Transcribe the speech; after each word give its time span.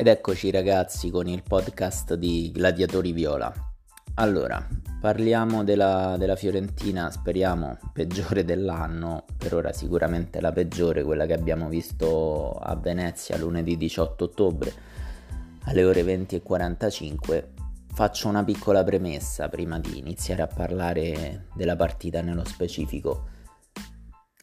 Ed 0.00 0.06
eccoci 0.06 0.50
ragazzi 0.50 1.10
con 1.10 1.26
il 1.26 1.42
podcast 1.46 2.14
di 2.14 2.50
Gladiatori 2.54 3.12
Viola. 3.12 3.52
Allora, 4.14 4.66
parliamo 4.98 5.62
della, 5.62 6.16
della, 6.16 6.36
Fiorentina, 6.36 7.10
speriamo 7.10 7.76
peggiore 7.92 8.46
dell'anno, 8.46 9.26
per 9.36 9.54
ora 9.54 9.74
sicuramente 9.74 10.40
la 10.40 10.52
peggiore, 10.52 11.02
quella 11.04 11.26
che 11.26 11.34
abbiamo 11.34 11.68
visto 11.68 12.52
a 12.52 12.74
Venezia 12.76 13.36
lunedì 13.36 13.76
18 13.76 14.24
ottobre 14.24 14.72
alle 15.64 15.84
ore 15.84 16.02
20.45. 16.02 17.44
Faccio 17.92 18.28
una 18.28 18.42
piccola 18.42 18.82
premessa 18.82 19.50
prima 19.50 19.78
di 19.78 19.98
iniziare 19.98 20.40
a 20.40 20.46
parlare 20.46 21.48
della 21.54 21.76
partita 21.76 22.22
nello 22.22 22.46
specifico. 22.46 23.26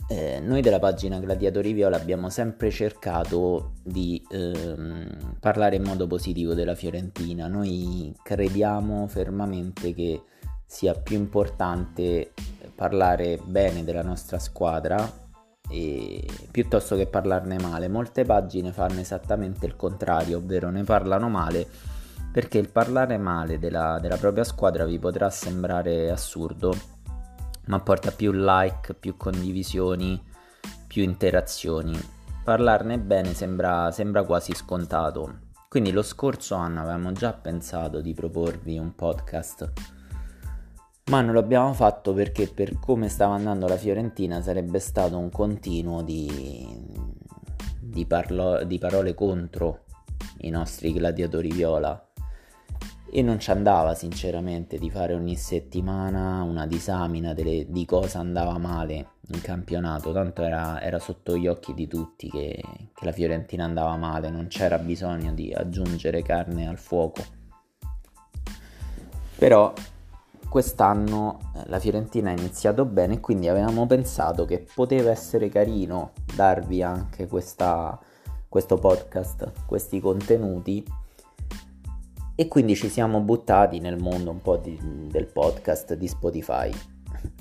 Eh, 0.09 0.39
noi 0.39 0.61
della 0.61 0.79
pagina 0.79 1.19
Gladiatori 1.19 1.73
Viola 1.73 1.97
abbiamo 1.97 2.29
sempre 2.29 2.71
cercato 2.71 3.73
di 3.83 4.25
ehm, 4.29 5.35
parlare 5.37 5.75
in 5.75 5.83
modo 5.83 6.07
positivo 6.07 6.53
della 6.53 6.75
Fiorentina. 6.75 7.47
Noi 7.47 8.15
crediamo 8.23 9.07
fermamente 9.07 9.93
che 9.93 10.23
sia 10.65 10.93
più 10.93 11.17
importante 11.17 12.31
parlare 12.73 13.37
bene 13.43 13.83
della 13.83 14.01
nostra 14.01 14.39
squadra 14.39 15.25
e, 15.69 16.25
piuttosto 16.51 16.95
che 16.95 17.07
parlarne 17.07 17.59
male. 17.59 17.89
Molte 17.89 18.23
pagine 18.23 18.71
fanno 18.71 19.01
esattamente 19.01 19.65
il 19.65 19.75
contrario, 19.75 20.37
ovvero 20.37 20.69
ne 20.69 20.83
parlano 20.83 21.27
male 21.27 21.67
perché 22.31 22.59
il 22.59 22.69
parlare 22.69 23.17
male 23.17 23.57
della, 23.57 23.97
della 23.99 24.17
propria 24.17 24.43
squadra 24.43 24.85
vi 24.85 24.99
potrà 24.99 25.29
sembrare 25.29 26.11
assurdo 26.11 26.95
ma 27.67 27.79
porta 27.79 28.11
più 28.11 28.31
like, 28.31 28.93
più 28.93 29.15
condivisioni, 29.17 30.21
più 30.87 31.03
interazioni. 31.03 31.97
Parlarne 32.43 32.99
bene 32.99 33.33
sembra, 33.33 33.91
sembra 33.91 34.23
quasi 34.23 34.53
scontato. 34.53 35.45
Quindi 35.69 35.91
lo 35.91 36.01
scorso 36.01 36.55
anno 36.55 36.81
avevamo 36.81 37.11
già 37.11 37.33
pensato 37.33 37.99
di 37.99 38.13
proporvi 38.13 38.77
un 38.77 38.95
podcast, 38.95 39.71
ma 41.11 41.21
non 41.21 41.33
l'abbiamo 41.33 41.73
fatto 41.73 42.13
perché 42.13 42.47
per 42.47 42.79
come 42.79 43.09
stava 43.09 43.35
andando 43.35 43.67
la 43.67 43.77
Fiorentina 43.77 44.41
sarebbe 44.41 44.79
stato 44.79 45.17
un 45.17 45.29
continuo 45.29 46.01
di, 46.01 46.89
di, 47.79 48.05
parlo, 48.05 48.63
di 48.63 48.77
parole 48.77 49.13
contro 49.13 49.83
i 50.39 50.49
nostri 50.49 50.93
gladiatori 50.93 51.51
viola 51.51 52.06
e 53.09 53.21
non 53.21 53.39
ci 53.39 53.51
andava 53.51 53.93
sinceramente 53.93 54.77
di 54.77 54.89
fare 54.89 55.13
ogni 55.13 55.35
settimana 55.35 56.43
una 56.43 56.67
disamina 56.67 57.33
delle, 57.33 57.65
di 57.69 57.85
cosa 57.85 58.19
andava 58.19 58.57
male 58.57 59.11
in 59.29 59.41
campionato, 59.41 60.11
tanto 60.11 60.43
era, 60.43 60.81
era 60.81 60.99
sotto 60.99 61.37
gli 61.37 61.47
occhi 61.47 61.73
di 61.73 61.87
tutti 61.87 62.29
che, 62.29 62.61
che, 62.93 63.05
la 63.05 63.11
Fiorentina 63.11 63.63
andava 63.63 63.95
male, 63.95 64.29
non 64.29 64.47
c'era 64.47 64.77
bisogno 64.77 65.33
di 65.33 65.53
aggiungere 65.53 66.21
carne 66.21 66.67
al 66.67 66.77
fuoco. 66.77 67.23
Però 69.37 69.73
quest'anno 70.49 71.51
la 71.65 71.79
Fiorentina 71.79 72.29
ha 72.29 72.33
iniziato 72.33 72.85
bene 72.85 73.15
e 73.15 73.19
quindi 73.19 73.47
avevamo 73.47 73.85
pensato 73.85 74.45
che 74.45 74.65
poteva 74.73 75.11
essere 75.11 75.49
carino 75.49 76.11
darvi 76.35 76.81
anche 76.81 77.27
questa, 77.27 77.99
questo 78.47 78.77
podcast, 78.77 79.65
questi 79.65 79.99
contenuti 79.99 80.83
e 82.39 82.47
quindi 82.47 82.75
ci 82.75 82.87
siamo 82.87 83.19
buttati 83.21 83.79
nel 83.79 83.97
mondo 83.97 84.29
un 84.29 84.43
po' 84.43 84.57
di, 84.57 84.79
del 85.09 85.25
podcast 85.25 85.95
di 85.95 86.07
Spotify. 86.07 86.71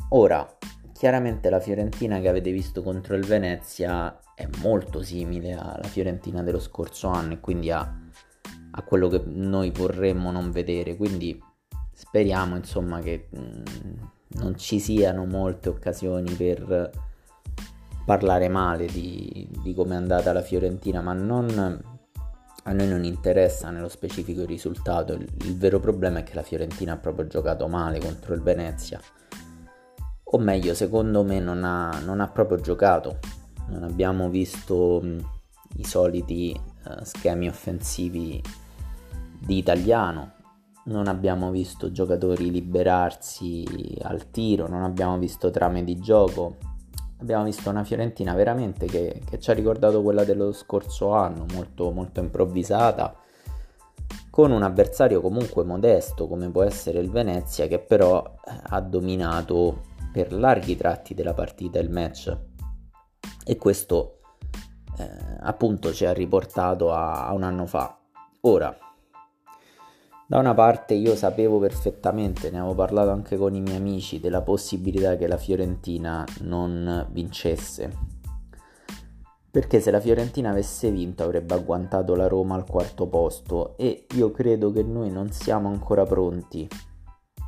Ora, 0.09 0.57
chiaramente 0.95 1.51
la 1.51 1.61
Fiorentina 1.61 2.19
che 2.19 2.29
avete 2.29 2.51
visto 2.51 2.83
contro 2.83 3.15
il 3.15 3.27
Venezia 3.27 4.19
è 4.35 4.49
molto 4.63 5.03
simile 5.03 5.53
alla 5.53 5.83
Fiorentina 5.83 6.43
dello 6.43 6.59
scorso 6.59 7.09
anno 7.09 7.35
e 7.35 7.41
quindi 7.41 7.71
a, 7.71 7.81
a 8.71 8.83
quello 8.85 9.09
che 9.09 9.21
noi 9.23 9.71
vorremmo 9.71 10.31
non 10.31 10.51
vedere, 10.51 10.97
quindi 10.97 11.39
speriamo 11.93 12.57
insomma 12.57 13.01
che 13.01 13.29
mh, 13.29 13.39
mm, 13.39 13.63
non 14.29 14.57
ci 14.57 14.81
siano 14.81 15.27
molte 15.27 15.69
occasioni 15.69 16.33
per 16.33 16.91
parlare 18.07 18.49
male 18.49 18.87
di, 18.87 19.47
di 19.63 19.75
come 19.75 19.93
è 19.93 19.99
andata 19.99 20.33
la 20.33 20.41
Fiorentina, 20.41 21.03
ma 21.03 21.13
non 21.13 21.96
a 22.69 22.73
noi 22.73 22.89
non 22.89 23.05
interessa 23.05 23.71
nello 23.71 23.89
specifico 23.89 24.41
il 24.41 24.49
risultato, 24.49 25.13
il, 25.13 25.57
vero 25.57 25.79
problema 25.79 26.19
è 26.19 26.23
che 26.25 26.35
la 26.35 26.43
Fiorentina 26.43 26.95
ha 26.95 26.97
proprio 26.97 27.27
giocato 27.29 27.69
male 27.69 28.01
contro 28.01 28.35
il 28.35 28.43
Venezia. 28.43 29.01
O 30.25 30.39
meglio, 30.39 30.75
secondo 30.75 31.23
me 31.23 31.39
non 31.39 31.63
ha, 31.63 32.01
non 32.01 32.21
ha 32.21 32.27
proprio 32.27 32.59
giocato. 32.59 33.21
Non 33.69 33.85
abbiamo 33.85 34.29
visto 34.29 35.01
i 35.77 35.85
soliti 35.85 36.59
uh, 36.85 37.05
schemi 37.05 37.49
offensivi 37.49 38.43
di 39.39 39.59
italiano. 39.59 40.33
Non 40.87 41.07
abbiamo 41.07 41.53
visto 41.53 41.93
giocatori 41.93 42.51
liberarsi 42.51 43.65
al 44.03 44.31
tiro, 44.31 44.69
non 44.69 44.83
abbiamo 44.83 45.19
visto 45.19 45.51
trame 45.51 45.85
di 45.85 46.01
gioco, 46.01 46.57
abbiamo 47.19 47.45
visto 47.45 47.71
una 47.71 47.85
Fiorentina 47.85 48.35
veramente 48.35 48.87
che, 48.87 49.23
che 49.29 49.39
ci 49.39 49.51
ha 49.51 49.55
ricordato 49.55 50.03
quella 50.03 50.25
dello 50.25 50.53
scorso 50.53 51.13
anno, 51.13 51.47
molto, 51.53 51.91
molto 51.91 52.21
improvvisata, 52.21 53.17
con 54.31 54.51
un 54.51 54.63
avversario 54.63 55.21
comunque 55.21 55.65
modesto 55.65 56.29
come 56.29 56.51
può 56.51 56.63
essere 56.63 56.99
il 56.99 57.11
Venezia 57.11 57.67
che 57.69 57.79
però 57.79 58.23
eh, 58.23 58.53
ha 58.63 58.81
dominato 58.81 59.83
per 60.13 60.33
larghi 60.33 60.77
tratti 60.77 61.15
della 61.15 61.33
partita 61.33 61.79
il 61.79 61.91
match 61.91 62.37
e 63.45 63.57
questo 63.57 64.19
eh, 64.99 65.09
appunto 65.41 65.93
ci 65.93 66.05
ha 66.05 66.13
riportato 66.13 66.93
a, 66.93 67.27
a 67.27 67.33
un 67.33 67.43
anno 67.45 67.67
fa. 67.67 67.99
Ora, 68.43 68.77
da 70.29 70.39
una 70.39 70.55
parte 70.55 70.95
io 70.95 71.15
sapevo 71.15 71.61
perfettamente, 71.61 72.51
ne 72.51 72.59
avevo 72.59 72.75
parlato 72.75 73.11
anche 73.11 73.37
con 73.37 73.55
i 73.55 73.61
miei 73.61 73.77
amici, 73.77 74.19
della 74.19 74.43
possibilità 74.43 75.17
che 75.17 75.29
la 75.29 75.37
Fiorentina 75.37 76.25
non 76.41 77.07
vincesse. 77.11 78.15
Perché 79.49 79.81
se 79.81 79.91
la 79.91 80.01
Fiorentina 80.01 80.51
avesse 80.51 80.91
vinto 80.91 81.23
avrebbe 81.23 81.55
agguantato 81.55 82.15
la 82.17 82.27
Roma 82.27 82.57
al 82.57 82.67
quarto 82.67 83.07
posto 83.07 83.77
e 83.79 84.07
io 84.15 84.31
credo 84.33 84.73
che 84.73 84.83
noi 84.83 85.11
non 85.11 85.31
siamo 85.31 85.69
ancora 85.69 86.05
pronti 86.05 86.69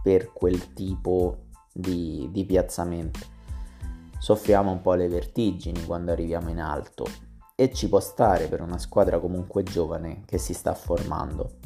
per 0.02 0.32
quel 0.32 0.72
tipo 0.72 1.48
di, 1.72 2.28
di 2.30 2.44
piazzamento. 2.46 3.18
Soffriamo 4.18 4.70
un 4.70 4.80
po' 4.80 4.94
le 4.94 5.08
vertigini 5.08 5.84
quando 5.84 6.12
arriviamo 6.12 6.48
in 6.48 6.60
alto 6.60 7.04
e 7.54 7.72
ci 7.72 7.88
può 7.88 8.00
stare 8.00 8.46
per 8.46 8.62
una 8.62 8.78
squadra 8.78 9.18
comunque 9.18 9.64
giovane 9.64 10.22
che 10.24 10.38
si 10.38 10.54
sta 10.54 10.74
formando. 10.74 11.57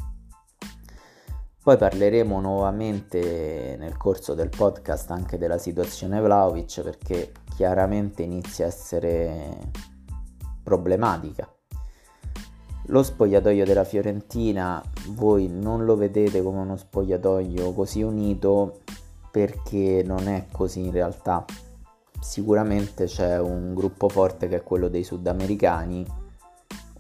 Poi 1.63 1.77
parleremo 1.77 2.41
nuovamente 2.41 3.77
nel 3.79 3.97
corso 3.97 4.35
del 4.35 4.49
podcast 4.49 5.13
anche 5.13 5.39
della 5.39 5.59
situazione 5.59 6.21
Vlaovic 6.21 6.83
perché 6.83 7.31
chiaramente 7.55 8.25
inizia 8.25 8.65
a 8.65 8.69
essere 8.69 9.71
problematica. 10.61 11.49
Lo 12.87 13.05
spogliatoio 13.05 13.65
della 13.65 13.85
Fiorentina 13.85 14.83
voi 15.11 15.47
non 15.47 15.85
lo 15.85 15.95
vedete 15.95 16.43
come 16.43 16.59
uno 16.59 16.77
spogliatoio 16.77 17.73
così 17.73 18.03
unito 18.03 18.81
perché 19.31 20.03
non 20.05 20.27
è 20.27 20.47
così 20.51 20.87
in 20.87 20.91
realtà. 20.91 21.45
Sicuramente 22.21 23.05
c'è 23.05 23.39
un 23.39 23.73
gruppo 23.73 24.09
forte 24.09 24.49
che 24.49 24.57
è 24.57 24.63
quello 24.65 24.89
dei 24.89 25.05
sudamericani 25.05 26.22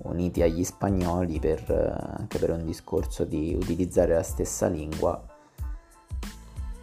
uniti 0.04 0.42
agli 0.42 0.64
spagnoli 0.64 1.38
per, 1.38 1.70
eh, 1.70 2.18
anche 2.18 2.38
per 2.38 2.50
un 2.50 2.64
discorso 2.64 3.24
di 3.24 3.54
utilizzare 3.54 4.14
la 4.14 4.22
stessa 4.22 4.66
lingua 4.66 5.22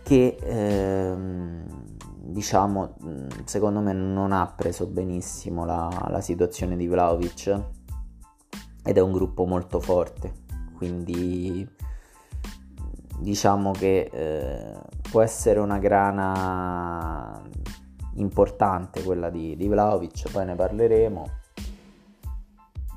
che 0.03 0.37
ehm, 0.41 1.63
diciamo 2.15 2.95
secondo 3.45 3.79
me 3.79 3.93
non 3.93 4.31
ha 4.31 4.47
preso 4.47 4.87
benissimo 4.87 5.65
la, 5.65 6.07
la 6.09 6.21
situazione 6.21 6.75
di 6.75 6.87
Vlaovic 6.87 7.61
ed 8.83 8.97
è 8.97 9.01
un 9.01 9.11
gruppo 9.11 9.45
molto 9.45 9.79
forte. 9.79 10.33
Quindi 10.75 11.67
diciamo 13.19 13.71
che 13.71 14.09
eh, 14.11 14.79
può 15.11 15.21
essere 15.21 15.59
una 15.59 15.77
grana 15.77 17.41
importante 18.15 19.03
quella 19.03 19.29
di, 19.29 19.55
di 19.55 19.67
Vlaovic 19.67 20.31
poi 20.31 20.45
ne 20.45 20.55
parleremo 20.55 21.38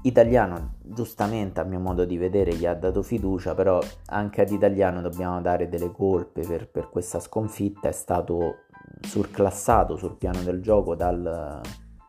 Italiano 0.04 0.74
giustamente 0.82 1.60
a 1.60 1.64
mio 1.64 1.78
modo 1.78 2.04
di 2.04 2.18
vedere 2.18 2.54
gli 2.54 2.66
ha 2.66 2.74
dato 2.74 3.02
fiducia, 3.02 3.54
però 3.54 3.80
anche 4.06 4.40
ad 4.42 4.50
Italiano 4.50 5.00
dobbiamo 5.00 5.40
dare 5.40 5.68
delle 5.68 5.92
colpe 5.92 6.42
per, 6.42 6.68
per 6.68 6.88
questa 6.88 7.20
sconfitta, 7.20 7.88
è 7.88 7.92
stato 7.92 8.64
surclassato 9.00 9.96
sul 9.96 10.16
piano 10.16 10.42
del 10.42 10.60
gioco 10.60 10.96
dal, 10.96 11.60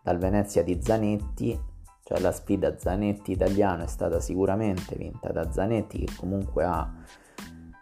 dal 0.01 0.17
Venezia 0.17 0.63
di 0.63 0.79
Zanetti, 0.81 1.59
cioè 2.03 2.19
la 2.19 2.31
sfida 2.31 2.77
Zanetti-Italiano 2.77 3.83
è 3.83 3.87
stata 3.87 4.19
sicuramente 4.19 4.95
vinta 4.95 5.31
da 5.31 5.51
Zanetti 5.51 6.05
che 6.05 6.15
comunque 6.17 6.63
ha 6.63 6.91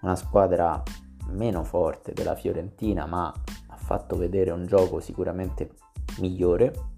una 0.01 0.15
squadra 0.15 0.83
meno 1.29 1.63
forte 1.63 2.11
della 2.13 2.35
Fiorentina 2.35 3.05
ma 3.05 3.27
ha 3.27 3.75
fatto 3.75 4.17
vedere 4.17 4.51
un 4.51 4.65
gioco 4.65 4.99
sicuramente 4.99 5.71
migliore 6.19 6.90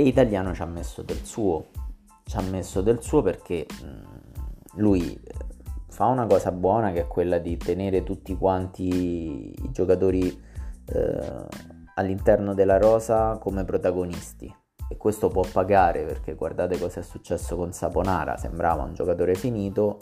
e 0.00 0.06
Italiano 0.06 0.54
ci 0.54 0.62
ha 0.62 0.66
messo 0.66 1.02
del 1.02 1.22
suo, 1.24 1.66
ci 2.24 2.36
ha 2.36 2.40
messo 2.40 2.80
del 2.80 3.02
suo 3.02 3.20
perché 3.20 3.66
mh, 3.68 3.86
mm, 3.86 4.02
lui 4.76 5.20
fa 5.88 6.06
una 6.06 6.26
cosa 6.26 6.52
buona 6.52 6.90
che 6.92 7.00
è 7.00 7.06
quella 7.06 7.38
di 7.38 7.58
tenere 7.58 8.02
tutti 8.02 8.34
quanti 8.34 9.52
i 9.62 9.70
giocatori 9.70 10.42
eh, 10.86 11.46
all'interno 11.96 12.54
della 12.54 12.78
rosa 12.78 13.36
come 13.38 13.64
protagonisti. 13.64 14.54
E 14.88 14.96
questo 14.96 15.28
può 15.28 15.44
pagare 15.52 16.04
perché 16.04 16.34
guardate 16.34 16.78
cosa 16.78 17.00
è 17.00 17.02
successo 17.02 17.54
con 17.56 17.72
Saponara, 17.72 18.38
sembrava 18.38 18.82
un 18.82 18.94
giocatore 18.94 19.34
finito 19.34 19.98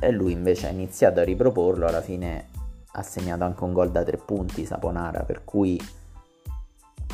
e 0.00 0.10
lui 0.10 0.32
invece 0.32 0.68
ha 0.68 0.70
iniziato 0.70 1.20
a 1.20 1.24
riproporlo, 1.24 1.86
alla 1.86 2.00
fine 2.00 2.48
ha 2.92 3.02
segnato 3.02 3.42
anche 3.44 3.64
un 3.64 3.72
gol 3.72 3.90
da 3.90 4.04
tre 4.04 4.18
punti 4.18 4.64
Saponara, 4.64 5.24
per 5.24 5.44
cui 5.44 5.78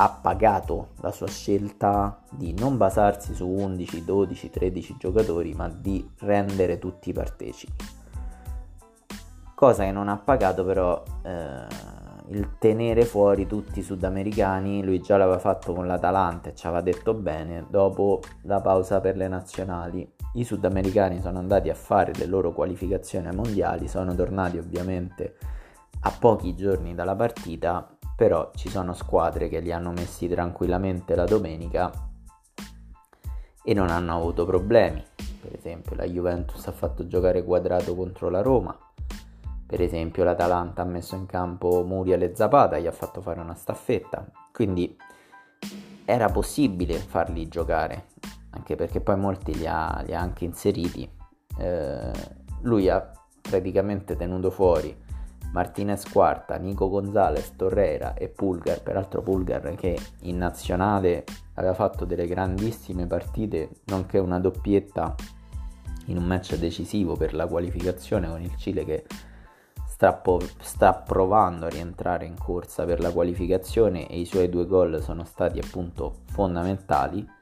ha 0.01 0.09
pagato 0.09 0.89
la 1.01 1.11
sua 1.11 1.27
scelta 1.27 2.21
di 2.31 2.53
non 2.57 2.77
basarsi 2.77 3.33
su 3.33 3.45
11, 3.45 4.05
12, 4.05 4.49
13 4.49 4.95
giocatori, 4.97 5.53
ma 5.53 5.67
di 5.67 6.09
rendere 6.19 6.79
tutti 6.79 7.11
partecipi. 7.11 7.83
Cosa 9.53 9.83
che 9.83 9.91
non 9.91 10.07
ha 10.07 10.17
pagato 10.17 10.63
però 10.63 11.03
eh, 11.21 11.65
il 12.29 12.57
tenere 12.59 13.03
fuori 13.03 13.45
tutti 13.45 13.79
i 13.79 13.83
sudamericani, 13.83 14.85
lui 14.85 15.01
già 15.01 15.17
l'aveva 15.17 15.39
fatto 15.39 15.73
con 15.73 15.85
l'Atalanta 15.85 16.49
e 16.49 16.55
ci 16.55 16.65
aveva 16.65 16.81
detto 16.81 17.13
bene, 17.13 17.65
dopo 17.69 18.21
la 18.43 18.61
pausa 18.61 19.01
per 19.01 19.17
le 19.17 19.27
nazionali 19.27 20.09
i 20.35 20.45
sudamericani 20.45 21.19
sono 21.19 21.39
andati 21.39 21.69
a 21.69 21.75
fare 21.75 22.13
le 22.13 22.25
loro 22.25 22.53
qualificazioni 22.53 23.27
ai 23.27 23.35
mondiali, 23.35 23.89
sono 23.89 24.15
tornati 24.15 24.57
ovviamente 24.57 25.35
a 26.01 26.11
pochi 26.17 26.55
giorni 26.55 26.95
dalla 26.95 27.15
partita, 27.15 27.97
però 28.19 28.51
ci 28.53 28.67
sono 28.67 28.91
squadre 28.91 29.47
che 29.47 29.61
li 29.61 29.71
hanno 29.71 29.91
messi 29.91 30.27
tranquillamente 30.27 31.15
la 31.15 31.23
domenica 31.23 31.89
e 33.63 33.73
non 33.73 33.89
hanno 33.89 34.13
avuto 34.13 34.45
problemi. 34.45 35.01
Per 35.15 35.55
esempio 35.55 35.95
la 35.95 36.03
Juventus 36.03 36.67
ha 36.67 36.73
fatto 36.73 37.07
giocare 37.07 37.45
quadrato 37.45 37.95
contro 37.95 38.27
la 38.27 38.41
Roma, 38.41 38.77
per 39.65 39.79
esempio 39.79 40.25
l'Atalanta 40.25 40.81
ha 40.81 40.85
messo 40.85 41.15
in 41.15 41.27
campo 41.27 41.85
Muriel 41.85 42.23
e 42.23 42.35
Zapata, 42.35 42.77
gli 42.77 42.87
ha 42.87 42.91
fatto 42.91 43.21
fare 43.21 43.39
una 43.39 43.55
staffetta, 43.55 44.29
quindi 44.51 44.97
era 46.03 46.27
possibile 46.27 46.95
farli 46.95 47.47
giocare 47.47 48.07
anche 48.49 48.75
perché 48.75 48.99
poi 48.99 49.15
molti 49.15 49.55
li 49.55 49.65
ha, 49.65 50.03
li 50.05 50.13
ha 50.13 50.19
anche 50.19 50.43
inseriti. 50.43 51.09
Eh, 51.57 52.11
lui 52.63 52.89
ha 52.89 53.11
praticamente 53.41 54.17
tenuto 54.17 54.51
fuori 54.51 55.07
Martinez 55.51 56.09
Quarta, 56.09 56.57
Nico 56.57 56.89
Gonzalez, 56.89 57.55
Torreira 57.55 58.13
e 58.13 58.29
Pulgar, 58.29 58.81
peraltro 58.83 59.21
Pulgar 59.21 59.75
che 59.75 59.97
in 60.21 60.37
nazionale 60.37 61.23
aveva 61.55 61.73
fatto 61.73 62.05
delle 62.05 62.27
grandissime 62.27 63.07
partite, 63.07 63.69
nonché 63.85 64.19
una 64.19 64.39
doppietta 64.39 65.15
in 66.05 66.17
un 66.17 66.25
match 66.25 66.55
decisivo 66.55 67.15
per 67.15 67.33
la 67.33 67.47
qualificazione 67.47 68.27
con 68.27 68.41
il 68.41 68.55
Cile 68.57 68.85
che 68.85 69.05
sta, 69.87 70.13
po- 70.13 70.41
sta 70.61 70.93
provando 70.93 71.65
a 71.65 71.69
rientrare 71.69 72.25
in 72.25 72.37
corsa 72.37 72.85
per 72.85 72.99
la 72.99 73.11
qualificazione 73.11 74.07
e 74.07 74.19
i 74.19 74.25
suoi 74.25 74.49
due 74.49 74.65
gol 74.65 75.01
sono 75.01 75.23
stati 75.23 75.59
appunto 75.59 76.21
fondamentali 76.27 77.37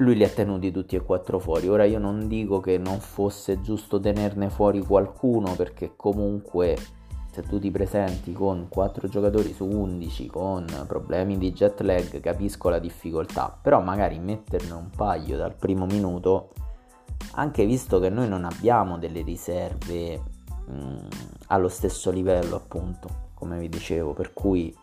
lui 0.00 0.16
li 0.16 0.24
ha 0.24 0.28
tenuti 0.28 0.70
tutti 0.70 0.96
e 0.96 1.02
quattro 1.02 1.38
fuori. 1.38 1.68
Ora 1.68 1.84
io 1.84 1.98
non 1.98 2.26
dico 2.26 2.60
che 2.60 2.78
non 2.78 3.00
fosse 3.00 3.60
giusto 3.60 4.00
tenerne 4.00 4.50
fuori 4.50 4.80
qualcuno 4.80 5.54
perché 5.54 5.92
comunque 5.96 6.76
se 7.30 7.42
tu 7.42 7.58
ti 7.60 7.70
presenti 7.70 8.32
con 8.32 8.66
4 8.68 9.08
giocatori 9.08 9.52
su 9.52 9.64
11 9.64 10.26
con 10.26 10.66
problemi 10.86 11.38
di 11.38 11.52
jet 11.52 11.80
lag 11.82 12.18
capisco 12.20 12.68
la 12.70 12.78
difficoltà, 12.78 13.56
però 13.60 13.80
magari 13.80 14.18
metterne 14.18 14.72
un 14.72 14.90
paio 14.90 15.36
dal 15.36 15.54
primo 15.54 15.86
minuto, 15.86 16.50
anche 17.32 17.64
visto 17.66 18.00
che 18.00 18.08
noi 18.08 18.26
non 18.26 18.44
abbiamo 18.44 18.98
delle 18.98 19.22
riserve 19.22 20.20
mh, 20.66 20.72
mm, 20.72 20.96
allo 21.48 21.68
stesso 21.68 22.10
livello 22.10 22.56
appunto, 22.56 23.28
come 23.34 23.58
vi 23.58 23.68
dicevo, 23.68 24.12
per 24.12 24.32
cui 24.32 24.74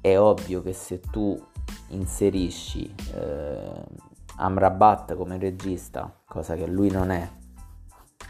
è 0.00 0.16
ovvio 0.16 0.62
che 0.62 0.72
se 0.72 1.00
tu 1.00 1.36
inserisci 1.88 2.92
eh, 3.14 3.84
Amrabat 4.36 5.14
come 5.14 5.38
regista, 5.38 6.12
cosa 6.26 6.54
che 6.54 6.66
lui 6.66 6.90
non 6.90 7.10
è, 7.10 7.28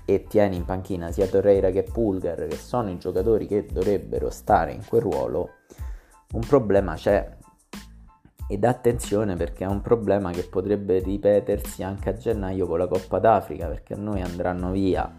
e 0.05 0.25
tieni 0.25 0.57
in 0.57 0.65
panchina 0.65 1.11
sia 1.11 1.27
Torreira 1.27 1.71
che 1.71 1.83
Pulgar, 1.83 2.47
che 2.47 2.57
sono 2.57 2.91
i 2.91 2.99
giocatori 2.99 3.47
che 3.47 3.67
dovrebbero 3.67 4.29
stare 4.31 4.73
in 4.73 4.85
quel 4.87 5.03
ruolo, 5.03 5.51
un 6.33 6.41
problema 6.41 6.95
c'è. 6.95 7.37
Ed 8.47 8.65
attenzione 8.65 9.37
perché 9.37 9.65
è 9.65 9.69
un 9.69 9.81
problema 9.81 10.31
che 10.31 10.43
potrebbe 10.43 10.99
ripetersi 10.99 11.83
anche 11.83 12.11
a 12.11 12.17
gennaio 12.17 12.67
con 12.67 12.79
la 12.79 12.87
Coppa 12.87 13.19
d'Africa, 13.19 13.67
perché 13.69 13.95
a 13.95 13.97
noi 13.97 14.21
andranno 14.21 14.71
via 14.71 15.11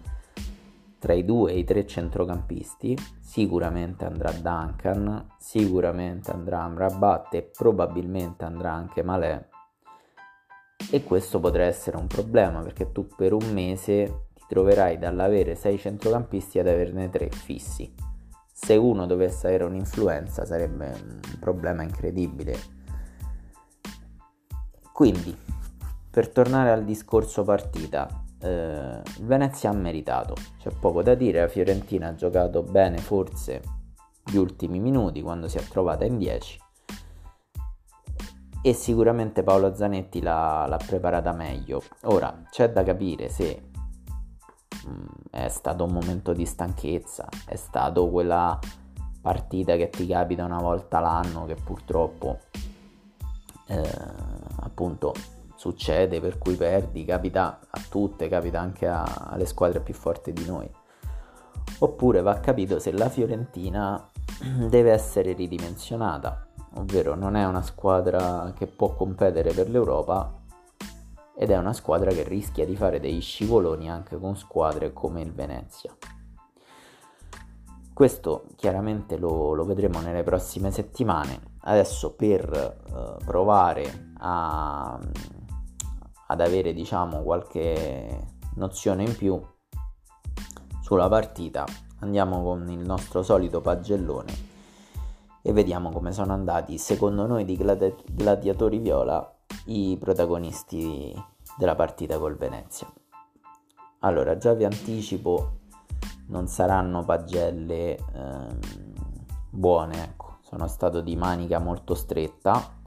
tra 1.05 1.13
i 1.13 1.23
due 1.23 1.51
e 1.51 1.59
i 1.59 1.63
tre 1.63 1.85
centrocampisti, 1.85 2.97
sicuramente 3.19 4.05
andrà 4.05 4.31
Duncan, 4.31 5.33
sicuramente 5.37 6.31
andrà 6.31 6.63
Amrabat 6.63 7.35
e 7.35 7.43
probabilmente 7.43 8.43
andrà 8.43 8.71
anche 8.71 9.03
Malè. 9.03 9.47
E 10.89 11.03
questo 11.03 11.39
potrà 11.39 11.65
essere 11.65 11.97
un 11.97 12.07
problema 12.07 12.61
perché 12.61 12.91
tu 12.91 13.05
per 13.05 13.33
un 13.33 13.53
mese 13.53 14.29
ti 14.33 14.45
troverai 14.47 14.97
dall'avere 14.97 15.53
sei 15.53 15.77
centrocampisti 15.77 16.57
ad 16.57 16.65
averne 16.65 17.11
tre 17.11 17.29
fissi. 17.29 17.93
Se 18.51 18.75
uno 18.75 19.05
dovesse 19.05 19.45
avere 19.45 19.65
un'influenza 19.65 20.43
sarebbe 20.43 20.87
un 20.87 21.37
problema 21.39 21.83
incredibile. 21.83 22.57
Quindi, 24.91 25.37
per 26.09 26.29
tornare 26.29 26.71
al 26.71 26.83
discorso 26.83 27.43
partita, 27.43 28.23
eh, 28.41 29.01
Venezia 29.21 29.69
ha 29.69 29.73
meritato, 29.73 30.35
c'è 30.59 30.71
poco 30.71 31.01
da 31.01 31.15
dire, 31.15 31.41
la 31.41 31.47
Fiorentina 31.47 32.09
ha 32.09 32.15
giocato 32.15 32.63
bene 32.63 32.97
forse 32.97 33.61
gli 34.23 34.37
ultimi 34.37 34.79
minuti 34.79 35.21
quando 35.21 35.47
si 35.47 35.57
è 35.57 35.63
trovata 35.63 36.05
in 36.05 36.17
10 36.17 36.63
e 38.65 38.73
sicuramente 38.73 39.43
Paolo 39.43 39.75
Zanetti 39.75 40.23
l'ha, 40.23 40.65
l'ha 40.67 40.79
preparata 40.83 41.31
meglio. 41.33 41.83
Ora 42.05 42.41
c'è 42.49 42.71
da 42.71 42.81
capire 42.81 43.29
se 43.29 43.69
mh, 44.83 44.89
mm, 44.89 45.05
è 45.29 45.47
stato 45.49 45.83
un 45.83 45.91
momento 45.91 46.33
di 46.33 46.47
stanchezza, 46.47 47.29
è 47.45 47.55
stato 47.55 48.09
quella 48.09 48.57
partita 49.21 49.75
che 49.75 49.91
ti 49.91 50.07
capita 50.07 50.45
una 50.45 50.59
volta 50.59 50.99
l'anno 50.99 51.45
che 51.45 51.53
purtroppo 51.53 52.39
eh, 53.67 53.91
appunto 54.61 55.13
succede, 55.55 56.19
per 56.19 56.37
cui 56.37 56.55
perdi, 56.55 57.05
capita 57.05 57.59
a 57.69 57.81
tutte, 57.89 58.27
capita 58.27 58.59
anche 58.59 58.87
a, 58.87 59.03
alle 59.03 59.45
squadre 59.45 59.79
più 59.79 59.93
forti 59.93 60.31
di 60.33 60.45
noi. 60.45 60.69
Oppure 61.79 62.21
va 62.21 62.39
capito 62.39 62.79
se 62.79 62.91
la 62.91 63.09
Fiorentina 63.09 64.09
deve 64.69 64.91
essere 64.91 65.33
ridimensionata, 65.33 66.47
ovvero 66.75 67.15
non 67.15 67.35
è 67.35 67.45
una 67.45 67.61
squadra 67.61 68.53
che 68.55 68.67
può 68.67 68.93
competere 68.93 69.53
per 69.53 69.69
l'Europa 69.69 70.43
ed 71.37 71.51
è 71.51 71.57
una 71.57 71.73
squadra 71.73 72.11
che 72.11 72.23
rischia 72.23 72.65
di 72.65 72.75
fare 72.75 72.99
dei 72.99 73.19
scivoloni 73.19 73.89
anche 73.89 74.17
con 74.17 74.37
squadre 74.37 74.93
come 74.93 75.21
il 75.21 75.33
Venezia. 75.33 75.93
Questo 77.93 78.47
chiaramente 78.55 79.17
lo, 79.17 79.53
lo 79.53 79.63
vedremo 79.63 80.01
nelle 80.01 80.23
prossime 80.23 80.69
settimane. 80.71 81.53
Adesso 81.61 82.13
per 82.13 82.77
uh, 82.91 83.23
provare 83.23 84.11
a 84.17 84.99
ad 86.27 86.41
avere 86.41 86.73
diciamo 86.73 87.21
qualche 87.21 88.33
nozione 88.55 89.03
in 89.03 89.15
più 89.15 89.39
sulla 90.81 91.07
partita. 91.07 91.65
Andiamo 91.99 92.43
con 92.43 92.69
il 92.69 92.79
nostro 92.79 93.23
solito 93.23 93.61
pagellone 93.61 94.53
e 95.41 95.53
vediamo 95.53 95.89
come 95.91 96.11
sono 96.11 96.33
andati 96.33 96.77
secondo 96.77 97.25
noi 97.25 97.45
di 97.45 97.55
gladi- 97.55 97.93
gladiatori 98.11 98.79
viola 98.79 99.31
i 99.65 99.97
protagonisti 99.99 101.13
della 101.57 101.75
partita 101.75 102.17
col 102.17 102.35
Venezia. 102.35 102.91
Allora 103.99 104.37
già 104.37 104.53
vi 104.53 104.65
anticipo 104.65 105.59
non 106.27 106.47
saranno 106.47 107.03
pagelle 107.03 107.97
ehm, 108.13 108.59
buone 109.49 110.03
ecco. 110.03 110.37
Sono 110.41 110.67
stato 110.67 111.01
di 111.01 111.15
manica 111.15 111.59
molto 111.59 111.95
stretta 111.95 112.83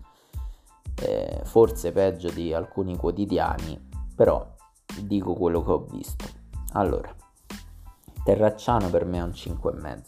eh, 1.01 1.41
forse 1.45 1.93
peggio 1.93 2.31
di 2.31 2.53
alcuni 2.53 2.97
quotidiani, 2.97 3.89
però 4.15 4.47
dico 5.03 5.35
quello 5.35 5.63
che 5.63 5.71
ho 5.71 5.87
visto. 5.91 6.25
Allora, 6.73 7.15
Terracciano 8.25 8.91
per 8.91 9.05
me 9.05 9.19
è 9.19 9.23
un 9.23 9.31
5,5. 9.31 10.03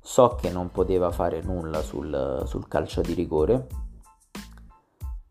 So 0.00 0.36
che 0.40 0.50
non 0.50 0.70
poteva 0.70 1.10
fare 1.12 1.42
nulla 1.42 1.82
sul, 1.82 2.42
sul 2.46 2.66
calcio 2.66 3.02
di 3.02 3.12
rigore, 3.12 3.66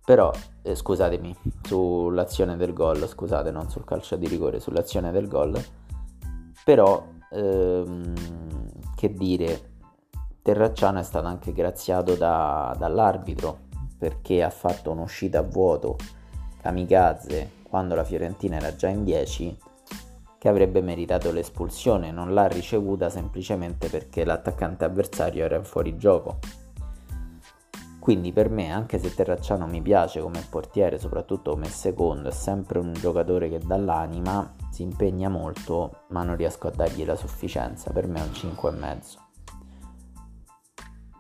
però 0.06 0.32
eh, 0.62 0.76
scusatemi, 0.76 1.36
sull'azione 1.62 2.56
del 2.56 2.74
gol, 2.74 3.08
scusate, 3.08 3.52
non 3.52 3.70
sul 3.70 3.84
calcio 3.84 4.16
di 4.16 4.28
rigore, 4.28 4.60
sull'azione 4.60 5.12
del 5.12 5.28
gol, 5.28 5.62
però 6.64 7.06
ehm, 7.32 8.14
che 8.96 9.14
dire, 9.14 9.72
Terracciano 10.42 11.00
è 11.00 11.04
stato 11.04 11.28
anche 11.28 11.52
graziato 11.52 12.16
da, 12.16 12.74
dall'arbitro 12.78 13.68
perché 14.00 14.41
ha 14.41 14.50
fatto 14.50 14.89
un'uscita 14.89 15.39
a 15.39 15.44
vuoto 15.44 15.98
kamikaze 16.62 17.51
quando 17.62 17.94
la 17.94 18.03
Fiorentina 18.03 18.56
era 18.56 18.75
già 18.75 18.88
in 18.88 19.03
10 19.03 19.58
che 20.39 20.48
avrebbe 20.48 20.82
meritato 20.82 21.32
l'espulsione, 21.32 22.12
non 22.12 22.34
l'ha 22.34 22.48
ricevuta 22.48 23.10
semplicemente 23.10 23.89
perché 23.89 24.24
l'attaccante 24.24 24.86
avversario 24.86 25.44
era 25.44 25.58
in 25.58 25.65
fuorigioco. 25.65 26.39
Quindi 28.00 28.32
per 28.32 28.50
me, 28.50 28.72
anche 28.72 28.98
se 28.98 29.13
Terracciano 29.13 29.68
mi 29.68 29.82
piace 29.82 30.22
come 30.22 30.41
portiere, 30.50 30.98
soprattutto 30.98 31.51
come 31.51 31.68
secondo, 31.68 32.29
è 32.29 32.32
sempre 32.32 32.79
un 32.79 32.94
giocatore 32.94 33.50
che 33.50 33.60
dall'anima 33.60 34.56
si 34.72 34.82
impegna 34.84 35.27
molto, 35.27 36.06
ma 36.08 36.24
non 36.24 36.38
riesco 36.38 36.68
a 36.68 36.72
dargli 36.72 37.06
la 37.06 37.18
sufficienza. 37.18 37.91
Per 37.91 38.08
me 38.08 38.20
è 38.20 38.24
un 38.24 38.29
5,5. 38.29 39.28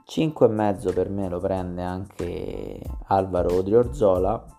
5,5 0.09 0.91
per 0.91 1.09
me 1.09 1.29
lo 1.29 1.39
prende 1.39 1.83
anche 1.83 2.81
Alvaro 3.07 3.53
Odriorzola 3.53 4.57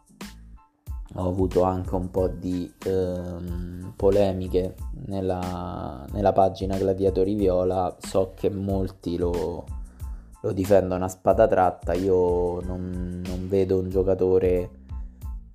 ho 1.14 1.28
avuto 1.28 1.62
anche 1.62 1.95
un 1.97 2.09
po' 2.09 2.28
di 2.28 2.73
ehm, 2.87 3.95
polemiche 3.97 4.76
nella, 5.07 6.07
nella, 6.12 6.33
pagina 6.33 6.78
Gladiatori 6.78 7.35
Viola, 7.35 7.97
so 7.99 8.33
che 8.37 8.49
molti 8.49 9.16
lo, 9.16 9.64
lo 10.40 10.52
difendono 10.52 11.04
a 11.04 11.09
spada 11.09 11.49
tratta, 11.49 11.95
io 11.95 12.61
non, 12.61 13.23
non, 13.26 13.49
vedo 13.49 13.78
un 13.80 13.88
giocatore 13.88 14.78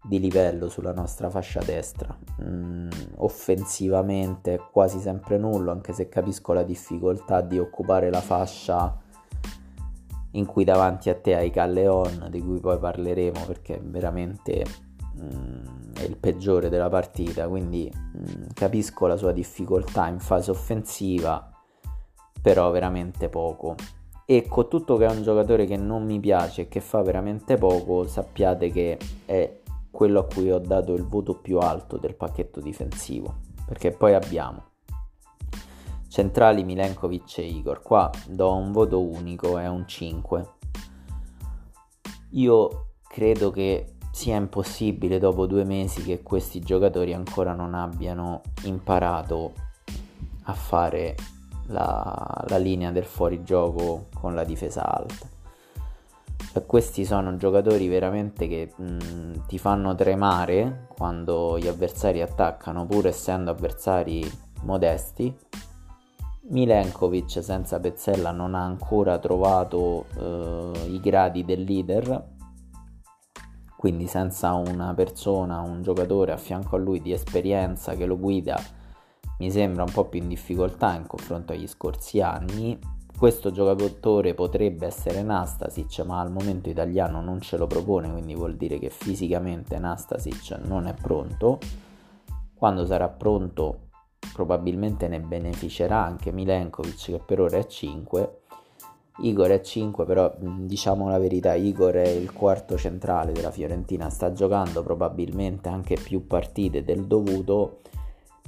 di 0.04 0.20
livello 0.20 0.68
sulla 0.68 0.92
nostra 0.92 1.30
fascia 1.30 1.62
destra, 1.62 2.16
mm, 2.44 2.90
offensivamente 3.20 4.56
è 4.56 4.60
quasi 4.72 5.00
sempre 5.00 5.38
nullo, 5.38 5.72
anche 5.72 5.94
se 5.94 6.10
capisco 6.10 6.52
la 6.52 6.64
difficoltà 6.64 7.40
di 7.40 7.58
occupare 7.58 8.10
la 8.10 8.22
fascia 8.22 9.04
in 10.38 10.46
cui 10.46 10.64
davanti 10.64 11.10
a 11.10 11.16
te 11.16 11.36
hai 11.36 11.50
Calleon, 11.50 12.28
di 12.30 12.42
cui 12.42 12.60
poi 12.60 12.78
parleremo 12.78 13.46
perché 13.46 13.80
veramente 13.84 14.64
Mm, 15.22 15.94
è 15.94 16.04
il 16.04 16.18
peggiore 16.18 16.68
della 16.70 16.90
partita, 16.90 17.48
quindi 17.48 17.90
mh, 17.90 18.18
mm, 18.20 18.44
capisco 18.54 19.08
la 19.08 19.16
sua 19.16 19.32
difficoltà 19.32 20.08
in 20.08 20.20
fase 20.20 20.52
offensiva, 20.52 21.52
però 22.42 22.70
veramente 22.72 23.30
poco. 23.30 23.76
E 24.26 24.48
con 24.48 24.68
tutto 24.68 24.98
che 24.98 25.06
è 25.06 25.10
un 25.10 25.24
giocatore 25.24 25.66
che 25.66 25.78
non 25.78 26.04
mi 26.04 26.20
piace 26.20 26.64
e 26.64 26.68
che 26.68 26.82
fa 26.82 27.02
veramente 27.02 27.58
poco, 27.58 28.06
sappiate 28.08 28.72
che 28.72 28.98
è 29.26 29.60
quello 29.90 30.20
a 30.20 30.26
cui 30.26 30.52
ho 30.52 30.60
dato 30.60 30.94
il 30.94 31.06
voto 31.06 31.36
più 31.36 31.60
alto 31.60 31.98
del 31.98 32.16
pacchetto 32.16 32.60
difensivo, 32.60 33.36
perché 33.66 33.92
poi 33.92 34.14
abbiamo 34.14 34.74
centrali 36.16 36.64
Milenkovic 36.64 37.40
e 37.40 37.46
Igor. 37.46 37.82
Qua 37.82 38.10
do 38.26 38.56
un 38.56 38.72
voto 38.72 39.02
unico, 39.02 39.58
è 39.58 39.68
un 39.68 39.86
5. 39.86 40.48
Io 42.30 42.86
credo 43.06 43.52
che 43.52 43.96
sia 44.14 44.38
impossibile 44.38 45.20
dopo 45.20 45.46
due 45.46 45.66
mesi 45.66 46.04
che 46.04 46.24
questi 46.24 46.62
giocatori 46.62 47.14
ancora 47.14 47.52
non 47.52 47.74
abbiano 47.74 48.44
imparato 48.64 49.52
a 50.44 50.54
fare 50.54 51.18
la, 51.66 52.46
la 52.48 52.58
linea 52.58 52.92
del 52.92 53.04
fuorigioco 53.04 54.06
con 54.14 54.34
la 54.34 54.46
difesa 54.46 54.86
alta. 54.86 55.28
Cioè, 56.54 56.66
questi 56.66 57.04
sono 57.04 57.36
giocatori 57.36 57.90
veramente 57.90 58.48
che 58.48 58.72
mh, 58.74 59.48
ti 59.48 59.58
fanno 59.58 59.94
tremare 59.96 60.88
quando 60.96 61.60
gli 61.60 61.68
avversari 61.68 62.22
attaccano, 62.22 62.86
pur 62.86 63.08
essendo 63.08 63.52
avversari 63.52 64.24
modesti. 64.62 65.36
Milenkovic 66.48 67.44
senza 67.44 67.80
Pezzella 67.80 68.32
non 68.32 68.56
ha 68.56 68.64
ancora 68.64 69.18
trovato 69.18 70.06
eh, 70.18 70.88
i 70.88 71.00
gradi 71.00 71.44
del 71.44 71.64
leader 71.64 72.34
quindi 73.86 74.08
senza 74.08 74.54
una 74.54 74.96
persona, 74.96 75.60
un 75.60 75.84
giocatore 75.84 76.32
a 76.32 76.38
fianco 76.38 76.76
a 76.76 76.80
lui 76.80 77.02
di 77.02 77.12
esperienza 77.12 77.94
che 77.94 78.08
lo 78.08 78.18
guida, 78.18 78.60
mi 79.38 79.52
sembra 79.52 79.84
un 79.84 79.92
po' 79.92 80.06
più 80.06 80.20
in 80.22 80.28
difficoltà 80.28 80.96
in 80.96 81.06
confronto 81.06 81.54
agli 81.54 81.68
scorsi 81.68 82.20
anni. 82.20 82.80
Questo 83.16 83.52
giocatore 83.52 84.34
potrebbe 84.34 84.88
essere 84.88 85.22
Nastasic, 85.22 86.00
ma 86.00 86.20
al 86.20 86.32
momento 86.32 86.68
italiano 86.68 87.22
non 87.22 87.42
ce 87.42 87.58
lo 87.58 87.68
propone, 87.68 88.12
quindi 88.12 88.34
vuol 88.34 88.56
dire 88.56 88.80
che 88.80 88.90
fisicamente 88.90 89.78
Nastasic 89.78 90.58
non 90.64 90.88
è 90.88 90.96
pronto. 90.96 91.60
Quando 92.56 92.88
sarà 92.88 93.08
pronto 93.08 93.85
probabilmente 94.34 95.08
ne 95.08 95.20
beneficerà 95.20 96.04
anche 96.04 96.32
Milenkovic 96.32 97.06
che 97.06 97.22
per 97.26 97.42
ora 97.42 97.58
è 97.58 97.66
5 97.66 98.40
Igor 99.20 99.50
è 99.50 99.62
5, 99.62 100.04
però 100.04 100.34
diciamo 100.38 101.08
la 101.08 101.18
verità, 101.18 101.54
Igor 101.54 101.94
è 101.94 102.08
il 102.08 102.34
quarto 102.34 102.78
centrale 102.78 103.32
della 103.32 103.52
Fiorentina, 103.52 104.10
sta 104.10 104.34
giocando 104.34 104.84
probabilmente 104.84 105.70
anche 105.70 105.96
più 105.96 106.28
partite 106.28 106.84
del 106.84 107.06
dovuto, 107.06 107.80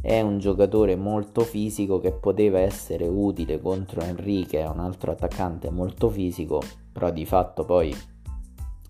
è 0.01 0.19
un 0.19 0.39
giocatore 0.39 0.97
molto 0.97 1.41
fisico 1.41 1.99
che 1.99 2.11
poteva 2.11 2.59
essere 2.59 3.07
utile 3.07 3.61
contro 3.61 4.01
Enrique, 4.01 4.59
è 4.59 4.67
un 4.67 4.79
altro 4.79 5.11
attaccante 5.11 5.69
molto 5.69 6.09
fisico, 6.09 6.61
però 6.91 7.11
di 7.11 7.25
fatto 7.25 7.63
poi 7.63 7.95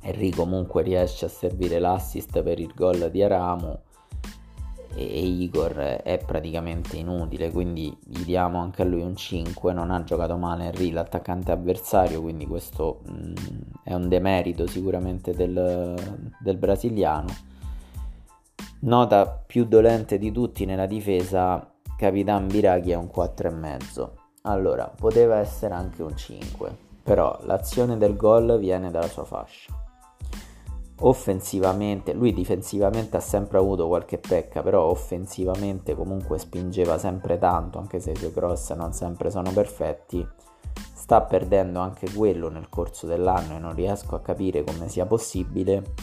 Enrico 0.01 0.43
comunque 0.43 0.81
riesce 0.81 1.25
a 1.25 1.29
servire 1.29 1.77
l'assist 1.77 2.41
per 2.41 2.59
il 2.59 2.73
gol 2.73 3.11
di 3.11 3.21
Aramo 3.21 3.81
e 4.97 5.19
Igor 5.19 5.75
è 5.75 6.19
praticamente 6.25 6.97
inutile, 6.97 7.51
quindi 7.51 7.95
gli 8.03 8.23
diamo 8.23 8.59
anche 8.59 8.81
a 8.81 8.85
lui 8.85 9.01
un 9.01 9.15
5, 9.15 9.71
non 9.71 9.91
ha 9.91 10.03
giocato 10.03 10.37
male 10.37 10.65
Henry 10.65 10.89
l'attaccante 10.89 11.51
avversario, 11.51 12.19
quindi 12.19 12.47
questo 12.47 13.01
mh, 13.05 13.11
mm, 13.11 13.33
è 13.83 13.93
un 13.93 14.09
demerito 14.09 14.65
sicuramente 14.65 15.35
del, 15.35 15.95
del 16.39 16.57
brasiliano. 16.57 17.27
Nota 18.79 19.27
più 19.45 19.65
dolente 19.65 20.17
di 20.17 20.31
tutti 20.31 20.65
nella 20.65 20.87
difesa, 20.87 21.71
Capitan 21.95 22.47
Biraghi 22.47 22.91
è 22.91 22.95
un 22.95 23.09
4,5. 23.15 24.09
Allora, 24.43 24.91
poteva 24.95 25.37
essere 25.37 25.75
anche 25.75 26.01
un 26.01 26.15
5, 26.15 26.75
però 27.03 27.37
l'azione 27.43 27.97
del 27.97 28.15
gol 28.15 28.57
viene 28.57 28.89
dalla 28.89 29.07
sua 29.07 29.25
fascia 29.25 29.85
offensivamente, 30.99 32.13
lui 32.13 32.33
difensivamente 32.33 33.17
ha 33.17 33.21
sempre 33.21 33.59
avuto 33.59 33.87
qualche 33.87 34.17
pecca, 34.17 34.63
però 34.63 34.83
offensivamente 34.83 35.95
comunque 35.95 36.39
spingeva 36.39 36.97
sempre 36.97 37.37
tanto, 37.37 37.77
anche 37.77 37.99
se 37.99 38.11
i 38.11 38.15
suoi 38.15 38.33
cross 38.33 38.73
non 38.73 38.93
sempre 38.93 39.29
sono 39.29 39.51
perfetti. 39.51 40.27
Sta 40.93 41.21
perdendo 41.21 41.79
anche 41.79 42.11
quello 42.11 42.49
nel 42.49 42.69
corso 42.69 43.05
dell'anno 43.05 43.55
e 43.55 43.59
non 43.59 43.73
riesco 43.73 44.15
a 44.15 44.21
capire 44.21 44.63
come 44.63 44.89
sia 44.89 45.05
possibile. 45.05 45.93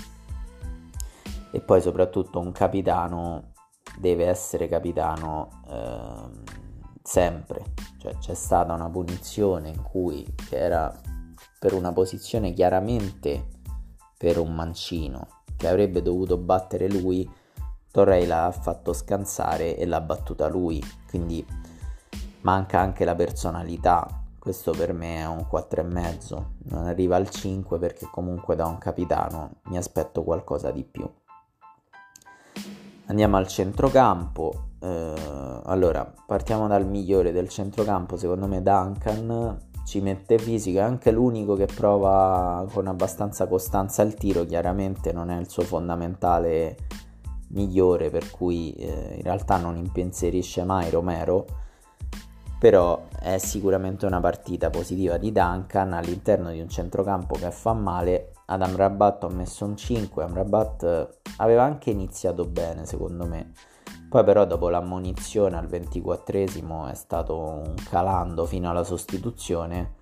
E 1.50 1.60
poi 1.60 1.80
soprattutto 1.80 2.40
un 2.40 2.52
capitano 2.52 3.52
deve 3.98 4.26
essere 4.26 4.66
capitano 4.66 5.48
eh, 5.68 6.52
sempre, 7.02 7.64
cioè 7.98 8.16
c'è 8.18 8.34
stata 8.34 8.72
una 8.72 8.88
punizione 8.88 9.68
in 9.68 9.82
cui 9.82 10.26
era 10.50 10.92
per 11.58 11.74
una 11.74 11.92
posizione 11.92 12.52
chiaramente 12.52 13.53
per 14.24 14.38
un 14.38 14.54
mancino 14.54 15.42
che 15.54 15.68
avrebbe 15.68 16.00
dovuto 16.00 16.38
battere 16.38 16.88
lui, 16.88 17.30
Torrey 17.90 18.24
l'ha 18.24 18.50
fatto 18.58 18.94
scansare 18.94 19.76
e 19.76 19.84
l'ha 19.84 20.00
battuta 20.00 20.48
lui, 20.48 20.82
quindi 21.10 21.46
manca 22.40 22.80
anche 22.80 23.04
la 23.04 23.14
personalità. 23.14 24.22
Questo 24.38 24.70
per 24.70 24.94
me 24.94 25.18
è 25.18 25.26
un 25.26 25.46
4,5, 25.50 26.42
non 26.70 26.86
arriva 26.86 27.16
al 27.16 27.28
5 27.28 27.78
perché 27.78 28.08
comunque 28.10 28.56
da 28.56 28.64
un 28.64 28.78
capitano 28.78 29.56
mi 29.64 29.76
aspetto 29.76 30.24
qualcosa 30.24 30.70
di 30.70 30.84
più. 30.84 31.06
Andiamo 33.06 33.36
al 33.36 33.46
centrocampo. 33.46 34.70
Eh, 34.80 35.60
allora, 35.64 36.10
partiamo 36.26 36.66
dal 36.66 36.86
migliore 36.86 37.30
del 37.30 37.50
centrocampo, 37.50 38.16
secondo 38.16 38.46
me 38.46 38.62
Duncan 38.62 39.72
ci 39.84 40.00
mette 40.00 40.38
fisico, 40.38 40.78
è 40.78 40.82
anche 40.82 41.10
l'unico 41.10 41.54
che 41.54 41.66
prova 41.66 42.66
con 42.72 42.86
abbastanza 42.86 43.46
costanza 43.46 44.02
il 44.02 44.14
tiro, 44.14 44.44
chiaramente 44.44 45.12
non 45.12 45.30
è 45.30 45.38
il 45.38 45.48
suo 45.48 45.62
fondamentale 45.62 46.76
migliore, 47.48 48.10
per 48.10 48.30
cui 48.30 48.72
eh, 48.72 49.14
in 49.16 49.22
realtà 49.22 49.58
non 49.58 49.76
impensierisce 49.76 50.64
mai 50.64 50.90
Romero, 50.90 51.46
però 52.58 53.08
è 53.20 53.36
sicuramente 53.38 54.06
una 54.06 54.20
partita 54.20 54.70
positiva 54.70 55.18
di 55.18 55.30
Duncan 55.30 55.92
all'interno 55.92 56.50
di 56.50 56.60
un 56.60 56.68
centrocampo 56.68 57.36
che 57.36 57.50
fa 57.50 57.74
male. 57.74 58.32
Adam 58.46 58.74
Rabat 58.76 59.24
ho 59.24 59.28
messo 59.28 59.64
un 59.64 59.76
5, 59.76 60.24
Amrabat 60.24 61.18
aveva 61.38 61.62
anche 61.62 61.90
iniziato 61.90 62.44
bene 62.44 62.84
secondo 62.86 63.26
me 63.26 63.52
poi 64.14 64.22
però 64.22 64.44
dopo 64.44 64.68
l'ammonizione 64.68 65.56
al 65.56 65.66
24esimo 65.66 66.88
è 66.88 66.94
stato 66.94 67.36
un 67.36 67.74
calando 67.90 68.46
fino 68.46 68.70
alla 68.70 68.84
sostituzione. 68.84 69.94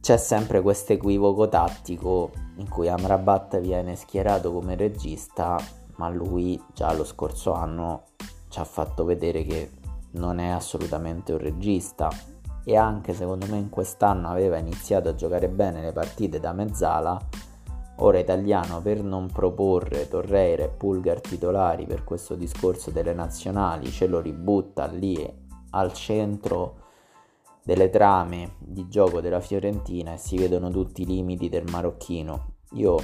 C'è 0.00 0.16
sempre 0.16 0.60
questo 0.62 0.92
equivoco 0.92 1.48
tattico 1.48 2.32
in 2.56 2.68
cui 2.68 2.88
Amrabat 2.88 3.60
viene 3.60 3.94
schierato 3.94 4.52
come 4.52 4.74
regista, 4.74 5.56
ma 5.94 6.08
lui 6.08 6.60
già 6.74 6.92
lo 6.92 7.04
scorso 7.04 7.52
anno 7.52 8.02
ci 8.48 8.58
ha 8.58 8.64
fatto 8.64 9.04
vedere 9.04 9.44
che 9.44 9.70
non 10.14 10.40
è 10.40 10.48
assolutamente 10.48 11.30
un 11.30 11.38
regista 11.38 12.10
e 12.64 12.76
anche 12.76 13.14
secondo 13.14 13.46
me 13.46 13.58
in 13.58 13.68
quest'anno 13.68 14.28
aveva 14.28 14.58
iniziato 14.58 15.08
a 15.08 15.14
giocare 15.14 15.48
bene 15.48 15.82
le 15.82 15.92
partite 15.92 16.40
da 16.40 16.52
mezzala, 16.52 17.16
Ora 18.04 18.18
Italiano 18.18 18.82
per 18.82 19.00
non 19.00 19.28
proporre 19.28 20.08
Torreira 20.08 20.64
e 20.64 20.68
Pulgar 20.68 21.20
titolari 21.20 21.86
per 21.86 22.02
questo 22.02 22.34
discorso 22.34 22.90
delle 22.90 23.14
nazionali 23.14 23.92
ce 23.92 24.08
lo 24.08 24.18
ributta 24.18 24.86
lì 24.86 25.16
al 25.70 25.92
centro 25.92 26.80
delle 27.62 27.90
trame 27.90 28.56
di 28.58 28.88
gioco 28.88 29.20
della 29.20 29.38
Fiorentina 29.38 30.14
e 30.14 30.16
si 30.16 30.36
vedono 30.36 30.68
tutti 30.70 31.02
i 31.02 31.06
limiti 31.06 31.48
del 31.48 31.62
marocchino. 31.70 32.54
Io 32.72 32.96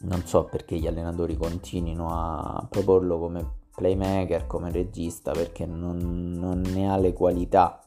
non 0.00 0.26
so 0.26 0.46
perché 0.46 0.76
gli 0.76 0.88
allenatori 0.88 1.36
continuino 1.36 2.08
a 2.10 2.66
proporlo 2.68 3.20
come 3.20 3.48
playmaker, 3.72 4.48
come 4.48 4.72
regista, 4.72 5.30
perché 5.30 5.64
non, 5.64 6.32
non 6.34 6.60
ne 6.60 6.90
ha 6.90 6.96
le 6.96 7.12
qualità, 7.12 7.80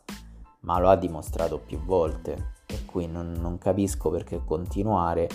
ma 0.62 0.80
lo 0.80 0.88
ha 0.88 0.96
dimostrato 0.96 1.60
più 1.60 1.84
volte. 1.84 2.54
Per 2.66 2.86
cui 2.86 3.06
non, 3.06 3.34
non 3.34 3.58
capisco 3.58 4.10
perché 4.10 4.42
continuare 4.46 5.28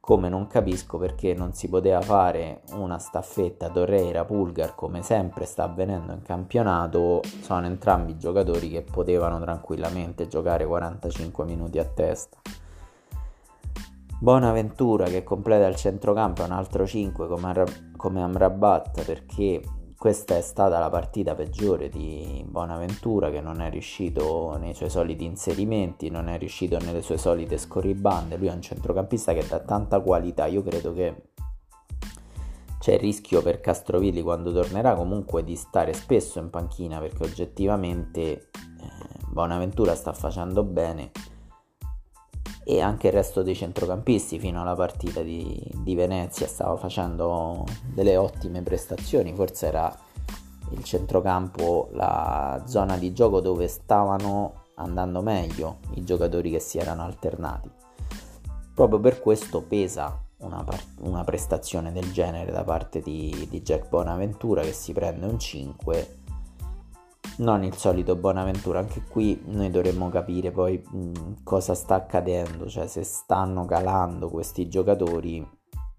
come 0.00 0.30
non 0.30 0.46
capisco 0.46 0.96
perché 0.96 1.34
non 1.34 1.52
si 1.52 1.68
poteva 1.68 2.00
fare 2.00 2.62
una 2.72 2.98
staffetta 2.98 3.68
Torreira 3.68 4.24
Pulgar 4.24 4.74
come 4.74 5.02
sempre 5.02 5.44
sta 5.44 5.64
avvenendo 5.64 6.12
in 6.12 6.22
campionato 6.22 7.20
sono 7.42 7.66
entrambi 7.66 8.16
giocatori 8.16 8.70
che 8.70 8.80
potevano 8.82 9.38
tranquillamente 9.38 10.26
giocare 10.26 10.64
45 10.64 11.44
minuti 11.44 11.78
a 11.78 11.84
testa. 11.84 12.38
Bonaventura 14.18 15.04
che 15.04 15.22
completa 15.22 15.66
il 15.66 15.76
centrocampo 15.76 16.42
è 16.42 16.46
un 16.46 16.52
altro 16.52 16.86
5 16.86 17.28
come, 17.28 17.92
come 17.96 18.22
Amrabat 18.22 19.04
perché 19.04 19.62
questa 20.00 20.34
è 20.34 20.40
stata 20.40 20.78
la 20.78 20.88
partita 20.88 21.34
peggiore 21.34 21.90
di 21.90 22.42
Bonaventura 22.48 23.28
che 23.28 23.42
non 23.42 23.60
è 23.60 23.68
riuscito 23.68 24.56
nei 24.56 24.72
suoi 24.72 24.88
soliti 24.88 25.26
inserimenti, 25.26 26.08
non 26.08 26.28
è 26.28 26.38
riuscito 26.38 26.78
nelle 26.78 27.02
sue 27.02 27.18
solite 27.18 27.58
scorribande. 27.58 28.38
Lui 28.38 28.46
è 28.46 28.52
un 28.52 28.62
centrocampista 28.62 29.34
che 29.34 29.46
dà 29.46 29.58
tanta 29.58 30.00
qualità. 30.00 30.46
Io 30.46 30.62
credo 30.62 30.94
che 30.94 31.32
c'è 32.78 32.94
il 32.94 32.98
rischio 32.98 33.42
per 33.42 33.60
Castrovilli 33.60 34.22
quando 34.22 34.52
tornerà 34.52 34.94
comunque 34.94 35.44
di 35.44 35.54
stare 35.54 35.92
spesso 35.92 36.38
in 36.38 36.48
panchina 36.48 36.98
perché 36.98 37.22
oggettivamente 37.24 38.22
eh, 38.22 38.48
Bonaventura 39.28 39.94
sta 39.94 40.14
facendo 40.14 40.64
bene 40.64 41.10
e 42.64 42.80
anche 42.80 43.08
il 43.08 43.12
resto 43.12 43.42
dei 43.42 43.54
centrocampisti 43.54 44.38
fino 44.38 44.60
alla 44.60 44.74
partita 44.74 45.22
di, 45.22 45.60
di 45.82 45.94
Venezia 45.94 46.46
stava 46.46 46.76
facendo 46.76 47.64
delle 47.92 48.16
ottime 48.16 48.62
prestazioni, 48.62 49.34
forse 49.34 49.66
era 49.66 49.96
il 50.70 50.84
centrocampo 50.84 51.88
la 51.92 52.62
zona 52.66 52.96
di 52.96 53.12
gioco 53.12 53.40
dove 53.40 53.66
stavano 53.66 54.66
andando 54.76 55.20
meglio 55.20 55.78
i 55.94 56.04
giocatori 56.04 56.50
che 56.50 56.60
si 56.60 56.78
erano 56.78 57.02
alternati. 57.02 57.70
Proprio 58.74 59.00
per 59.00 59.20
questo 59.20 59.62
pesa 59.62 60.18
una, 60.38 60.64
una 61.00 61.24
prestazione 61.24 61.92
del 61.92 62.12
genere 62.12 62.50
da 62.50 62.64
parte 62.64 63.00
di, 63.00 63.46
di 63.50 63.62
Jack 63.62 63.88
Bonaventura 63.88 64.62
che 64.62 64.72
si 64.72 64.92
prende 64.92 65.26
un 65.26 65.38
5 65.38 66.19
non 67.38 67.64
il 67.64 67.74
solito 67.76 68.16
Bonaventura, 68.16 68.78
anche 68.78 69.02
qui 69.08 69.42
noi 69.46 69.70
dovremmo 69.70 70.08
capire 70.08 70.50
poi 70.50 70.82
mh, 70.84 71.42
cosa 71.42 71.74
sta 71.74 71.94
accadendo, 71.94 72.68
cioè 72.68 72.86
se 72.86 73.02
stanno 73.02 73.64
calando 73.64 74.28
questi 74.28 74.68
giocatori 74.68 75.46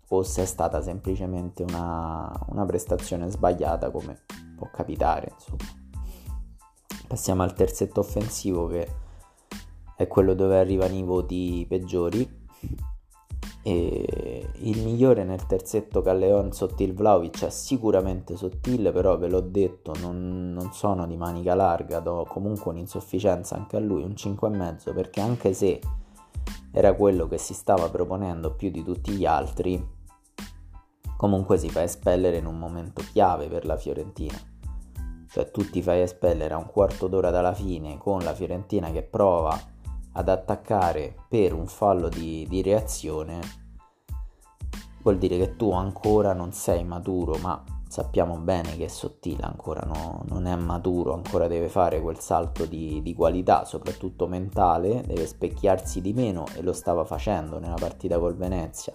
o 0.09 0.23
se 0.23 0.43
è 0.43 0.45
stata 0.45 0.81
semplicemente 0.81 1.63
una, 1.63 2.31
una 2.47 2.65
prestazione 2.65 3.29
sbagliata 3.29 3.89
come 3.91 4.23
può 4.55 4.69
capitare. 4.71 5.31
Insomma. 5.33 5.79
Passiamo 7.07 7.43
al 7.43 7.53
terzetto 7.53 8.01
offensivo 8.01 8.67
che 8.67 8.87
è 9.95 10.07
quello 10.07 10.33
dove 10.33 10.59
arrivano 10.59 10.95
i 10.95 11.03
voti 11.03 11.65
peggiori 11.67 12.39
e 13.63 14.49
il 14.53 14.83
migliore 14.83 15.23
nel 15.23 15.45
terzetto 15.45 16.01
Calleon 16.01 16.51
Sottil 16.51 16.93
Vlaovic 16.93 17.45
è 17.45 17.49
sicuramente 17.49 18.35
sottile, 18.35 18.91
però 18.91 19.17
ve 19.17 19.29
l'ho 19.29 19.41
detto, 19.41 19.93
non, 20.01 20.51
non, 20.51 20.71
sono 20.73 21.05
di 21.05 21.15
manica 21.15 21.53
larga, 21.53 21.99
do 21.99 22.25
comunque 22.27 22.71
un'insufficienza 22.71 23.55
anche 23.55 23.77
a 23.77 23.79
lui, 23.79 24.03
un 24.03 24.11
5,5, 24.11 24.93
perché 24.93 25.21
anche 25.21 25.53
se 25.53 25.79
era 26.71 26.93
quello 26.93 27.27
che 27.27 27.37
si 27.37 27.53
stava 27.53 27.89
proponendo 27.89 28.55
più 28.55 28.71
di 28.71 28.83
tutti 28.83 29.11
gli 29.11 29.25
altri, 29.25 29.99
comunque 31.15 31.57
si 31.59 31.69
fa 31.69 31.83
espellere 31.83 32.37
in 32.37 32.47
un 32.47 32.57
momento 32.57 33.03
chiave 33.11 33.47
per 33.47 33.65
la 33.65 33.77
Fiorentina. 33.77 34.39
Cioè 35.29 35.51
tu 35.51 35.69
ti 35.69 35.81
fai 35.81 36.01
espellere 36.01 36.53
a 36.55 36.57
un 36.57 36.65
quarto 36.65 37.07
d'ora 37.07 37.29
dalla 37.29 37.53
fine 37.53 37.97
con 37.97 38.19
la 38.19 38.33
Fiorentina 38.33 38.91
che 38.91 39.03
prova 39.03 39.57
ad 40.13 40.29
attaccare 40.29 41.15
per 41.27 41.53
un 41.53 41.67
fallo 41.67 42.09
di, 42.09 42.45
di 42.49 42.61
reazione, 42.61 43.39
vuol 45.01 45.17
dire 45.17 45.37
che 45.37 45.55
tu 45.55 45.71
ancora 45.71 46.33
non 46.33 46.51
sei 46.51 46.83
maturo, 46.83 47.37
ma 47.37 47.63
sappiamo 47.87 48.37
bene 48.37 48.77
che 48.77 48.85
è 48.85 48.87
sottile 48.87 49.43
ancora, 49.43 49.81
no? 49.85 50.23
non 50.29 50.45
è 50.45 50.55
maturo, 50.55 51.13
ancora 51.13 51.47
deve 51.47 51.67
fare 51.67 51.99
quel 52.01 52.19
salto 52.19 52.65
di, 52.65 53.01
di, 53.01 53.13
qualità, 53.13 53.65
soprattutto 53.65 54.27
mentale, 54.27 55.03
deve 55.05 55.27
specchiarsi 55.27 56.01
di 56.01 56.13
meno 56.13 56.45
e 56.55 56.61
lo 56.61 56.73
stava 56.73 57.03
facendo 57.03 57.59
nella 57.59 57.75
partita 57.75 58.17
col 58.17 58.35
Venezia. 58.35 58.93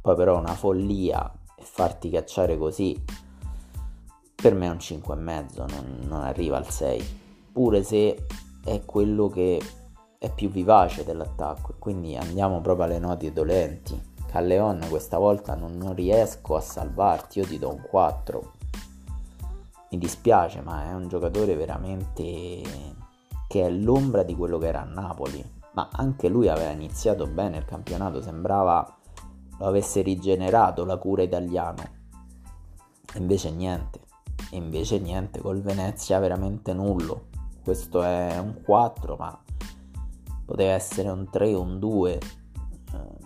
Poi 0.00 0.16
però 0.16 0.38
una 0.38 0.54
follia 0.54 1.30
e 1.54 1.62
farti 1.62 2.08
cacciare 2.08 2.56
così, 2.56 2.98
per 4.34 4.54
me 4.54 4.66
è 4.66 4.70
un 4.70 4.76
5,5, 4.76 5.56
non, 5.56 5.98
non 6.08 6.22
arriva 6.22 6.56
al 6.56 6.70
6, 6.70 7.18
pure 7.52 7.82
se 7.82 8.26
è 8.64 8.82
quello 8.86 9.28
che 9.28 9.60
è 10.22 10.30
più 10.30 10.50
vivace 10.50 11.02
dell'attacco 11.02 11.76
quindi 11.78 12.14
andiamo 12.14 12.60
proprio 12.60 12.84
alle 12.84 12.98
note 12.98 13.32
dolenti. 13.32 13.98
Calleon 14.26 14.84
questa 14.90 15.16
volta 15.16 15.54
non, 15.54 15.78
non 15.78 15.94
riesco 15.94 16.56
a 16.56 16.60
salvarti, 16.60 17.38
io 17.38 17.46
ti 17.46 17.58
do 17.58 17.70
un 17.70 17.80
4. 17.88 18.52
Mi 19.88 19.98
dispiace, 19.98 20.60
ma 20.60 20.90
è 20.90 20.92
un 20.92 21.08
giocatore 21.08 21.56
veramente 21.56 22.62
che 23.48 23.64
è 23.64 23.70
l'ombra 23.70 24.22
di 24.22 24.36
quello 24.36 24.58
che 24.58 24.66
era 24.66 24.82
a 24.82 24.84
Napoli. 24.84 25.42
Ma 25.72 25.88
anche 25.90 26.28
lui 26.28 26.48
aveva 26.48 26.70
iniziato 26.70 27.26
bene 27.26 27.56
il 27.56 27.64
campionato, 27.64 28.20
sembrava 28.20 28.98
lo 29.58 29.66
avesse 29.66 30.02
rigenerato 30.02 30.84
la 30.84 30.98
cura 30.98 31.22
italiano. 31.22 31.82
Invece 33.14 33.50
niente, 33.50 34.00
invece 34.50 34.98
niente, 34.98 35.40
col 35.40 35.62
Venezia 35.62 36.18
veramente 36.18 36.74
nullo. 36.74 37.28
Questo 37.64 38.02
è 38.02 38.38
un 38.38 38.60
4, 38.62 39.16
ma 39.16 39.44
poteva 40.50 40.72
essere 40.72 41.08
un 41.08 41.30
3 41.30 41.54
o 41.54 41.60
un 41.60 41.78
2, 41.78 42.12
eh, 42.12 42.20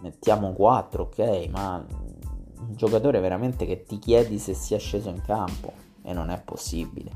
mettiamo 0.03 0.53
4, 0.53 1.05
ok, 1.05 1.49
ma 1.51 1.83
un 1.89 2.75
giocatore 2.75 3.19
veramente 3.19 3.65
che 3.65 3.85
ti 3.85 3.99
chiedi 3.99 4.39
se 4.39 4.53
sia 4.53 4.77
sceso 4.77 5.09
in 5.09 5.23
campo 5.23 5.73
e 6.03 6.13
non 6.13 6.29
è 6.29 6.39
possibile. 6.45 7.11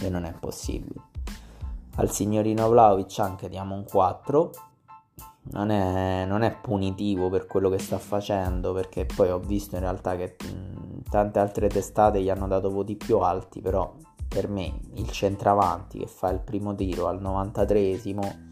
E 0.00 0.08
non 0.08 0.24
è 0.24 0.32
possibile. 0.32 0.98
Al 1.96 2.10
signorino 2.10 2.70
Vlaovic 2.70 3.18
anche 3.18 3.50
diamo 3.50 3.74
un 3.74 3.84
4. 3.84 4.50
Non 5.52 5.68
è, 5.68 6.24
non 6.24 6.40
è, 6.40 6.56
punitivo 6.56 7.28
per 7.28 7.46
quello 7.46 7.68
che 7.68 7.78
sta 7.78 7.98
facendo, 7.98 8.72
perché 8.72 9.04
poi 9.04 9.28
ho 9.28 9.40
visto 9.40 9.74
in 9.74 9.82
realtà 9.82 10.16
che 10.16 10.36
tante 11.10 11.38
altre 11.38 11.68
testate 11.68 12.22
gli 12.22 12.30
hanno 12.30 12.48
dato 12.48 12.70
voti 12.70 12.96
più 12.96 13.18
alti, 13.18 13.60
però 13.60 13.92
per 14.26 14.48
me 14.48 14.72
il 14.94 15.10
centravanti 15.10 15.98
che 15.98 16.06
fa 16.06 16.30
il 16.30 16.38
primo 16.38 16.74
tiro 16.74 17.08
al 17.08 17.20
93esimo 17.20 18.51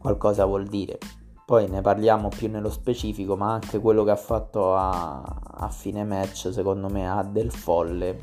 qualcosa 0.00 0.44
vuol 0.46 0.66
dire. 0.66 0.98
Poi 1.44 1.68
ne 1.68 1.80
parliamo 1.80 2.28
più 2.28 2.48
nello 2.48 2.70
specifico, 2.70 3.36
ma 3.36 3.52
anche 3.52 3.80
quello 3.80 4.04
che 4.04 4.12
ha 4.12 4.16
fatto 4.16 4.74
a, 4.74 5.20
a 5.20 5.68
fine 5.68 6.04
match 6.04 6.50
secondo 6.52 6.88
me 6.88 7.08
ha 7.08 7.22
del 7.22 7.50
folle 7.50 8.18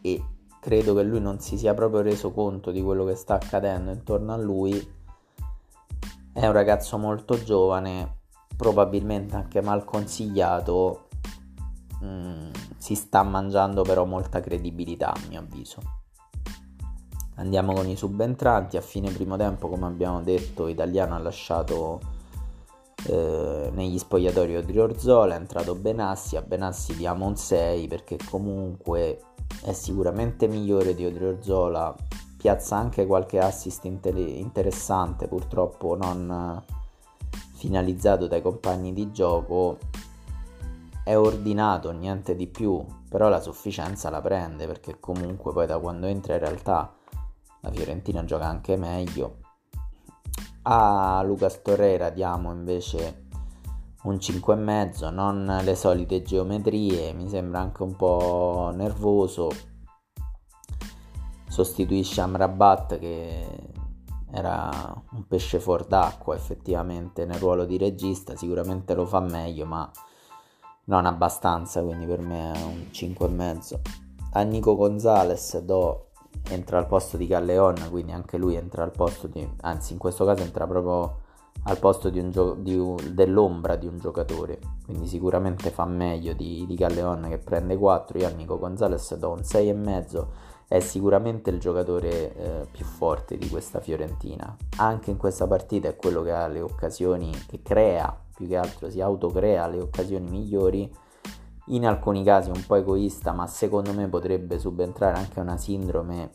e 0.00 0.24
credo 0.60 0.94
che 0.94 1.02
lui 1.02 1.20
non 1.20 1.40
si 1.40 1.58
sia 1.58 1.74
proprio 1.74 2.00
reso 2.00 2.32
conto 2.32 2.70
di 2.70 2.82
quello 2.82 3.04
che 3.04 3.14
sta 3.14 3.34
accadendo 3.34 3.90
intorno 3.92 4.32
a 4.32 4.36
lui. 4.36 4.94
È 6.32 6.46
un 6.46 6.52
ragazzo 6.52 6.96
molto 6.98 7.42
giovane, 7.42 8.20
probabilmente 8.56 9.36
anche 9.36 9.60
mal 9.60 9.84
consigliato, 9.84 11.08
mm, 12.02 12.50
si 12.78 12.94
sta 12.94 13.22
mangiando 13.22 13.82
però 13.82 14.04
molta 14.04 14.40
credibilità 14.40 15.12
a 15.12 15.20
mio 15.28 15.40
avviso. 15.40 16.05
Andiamo 17.36 17.74
con 17.74 17.86
i 17.86 17.96
subentranti, 17.96 18.76
a 18.76 18.80
fine 18.80 19.10
primo 19.10 19.36
tempo 19.36 19.68
come 19.68 19.86
abbiamo 19.86 20.22
detto 20.22 20.68
Italiano 20.68 21.14
ha 21.14 21.18
lasciato 21.18 22.00
eh, 23.08 23.70
negli 23.74 23.98
spogliatori 23.98 24.56
Odriorzola, 24.56 25.34
è 25.34 25.38
entrato 25.38 25.74
Benassi, 25.74 26.36
a 26.36 26.42
Benassi 26.42 26.96
diamo 26.96 27.26
un 27.26 27.36
6 27.36 27.88
perché 27.88 28.16
comunque 28.30 29.20
è 29.62 29.72
sicuramente 29.72 30.48
migliore 30.48 30.94
di 30.94 31.04
Odriorzola, 31.04 31.94
piazza 32.38 32.76
anche 32.76 33.04
qualche 33.04 33.38
assist 33.38 33.84
inter- 33.84 34.16
interessante, 34.16 35.28
purtroppo 35.28 35.94
non 35.94 36.62
finalizzato 37.54 38.26
dai 38.26 38.40
compagni 38.40 38.94
di 38.94 39.12
gioco, 39.12 39.76
è 41.04 41.16
ordinato, 41.16 41.90
niente 41.90 42.34
di 42.34 42.46
più, 42.46 42.82
però 43.10 43.28
la 43.28 43.40
sufficienza 43.40 44.08
la 44.08 44.22
prende 44.22 44.66
perché 44.66 44.98
comunque 44.98 45.52
poi 45.52 45.66
da 45.66 45.78
quando 45.78 46.06
entra 46.06 46.32
in 46.34 46.40
realtà 46.40 46.95
la 47.60 47.70
Fiorentina 47.70 48.24
gioca 48.24 48.46
anche 48.46 48.76
meglio. 48.76 49.38
A 50.62 51.22
Lucas 51.24 51.62
Torreira 51.62 52.10
diamo 52.10 52.52
invece 52.52 53.24
un 54.02 54.14
5,5, 54.14 55.12
non 55.12 55.60
le 55.62 55.74
solite 55.74 56.22
geometrie, 56.22 57.12
mi 57.12 57.28
sembra 57.28 57.60
anche 57.60 57.82
un 57.82 57.96
po' 57.96 58.70
nervoso. 58.74 59.50
Sostituisce 61.48 62.20
Amrabat 62.20 62.98
che 62.98 63.46
era 64.30 65.02
un 65.12 65.26
pesce 65.26 65.58
fuor 65.58 65.86
d'acqua 65.86 66.34
effettivamente 66.34 67.24
nel 67.24 67.38
ruolo 67.38 67.64
di 67.64 67.78
regista, 67.78 68.36
sicuramente 68.36 68.94
lo 68.94 69.06
fa 69.06 69.20
meglio, 69.20 69.64
ma 69.64 69.90
non 70.84 71.06
abbastanza, 71.06 71.82
quindi 71.82 72.06
per 72.06 72.20
me 72.20 72.52
è 72.52 72.62
un 72.62 72.86
5,5. 72.92 73.80
A 74.32 74.42
Nico 74.42 74.76
Gonzalez 74.76 75.58
do 75.60 76.05
entra 76.48 76.78
al 76.78 76.86
posto 76.86 77.16
di 77.16 77.26
Galleon, 77.26 77.88
quindi 77.90 78.12
anche 78.12 78.36
lui 78.36 78.56
entra 78.56 78.82
al 78.82 78.90
posto 78.90 79.26
di 79.26 79.48
anzi 79.62 79.92
in 79.92 79.98
questo 79.98 80.24
caso 80.24 80.42
entra 80.42 80.66
proprio 80.66 81.24
al 81.64 81.78
posto 81.78 82.10
di 82.10 82.18
un 82.18 82.30
gio- 82.30 82.54
di 82.54 82.78
un, 82.78 82.96
dell'ombra 83.12 83.76
di 83.76 83.86
un 83.86 83.98
giocatore, 83.98 84.58
quindi 84.84 85.06
sicuramente 85.08 85.70
fa 85.70 85.84
meglio 85.84 86.32
di, 86.32 86.64
di 86.66 86.74
Galleon 86.74 87.26
che 87.28 87.38
prende 87.38 87.76
4, 87.76 88.18
io 88.18 88.26
a 88.26 88.30
Nico 88.30 88.58
Gonzalez 88.58 89.14
do 89.16 89.30
un 89.30 89.40
6,5, 89.40 90.26
è 90.68 90.80
sicuramente 90.80 91.50
il 91.50 91.58
giocatore 91.58 92.34
eh, 92.34 92.66
più 92.70 92.84
forte 92.84 93.36
di 93.36 93.48
questa 93.48 93.80
Fiorentina, 93.80 94.56
anche 94.76 95.10
in 95.10 95.16
questa 95.16 95.46
partita 95.46 95.88
è 95.88 95.96
quello 95.96 96.22
che 96.22 96.32
ha 96.32 96.46
le 96.46 96.60
occasioni, 96.60 97.30
che 97.46 97.62
crea, 97.62 98.16
più 98.34 98.46
che 98.46 98.56
altro 98.56 98.90
si 98.90 99.00
autocrea 99.00 99.66
le 99.66 99.80
occasioni 99.80 100.28
migliori, 100.28 100.92
in 101.66 101.86
alcuni 101.86 102.22
casi 102.22 102.50
un 102.50 102.62
po' 102.66 102.76
egoista, 102.76 103.32
ma 103.32 103.46
secondo 103.46 103.92
me 103.92 104.08
potrebbe 104.08 104.58
subentrare 104.58 105.18
anche 105.18 105.40
una 105.40 105.56
sindrome 105.56 106.30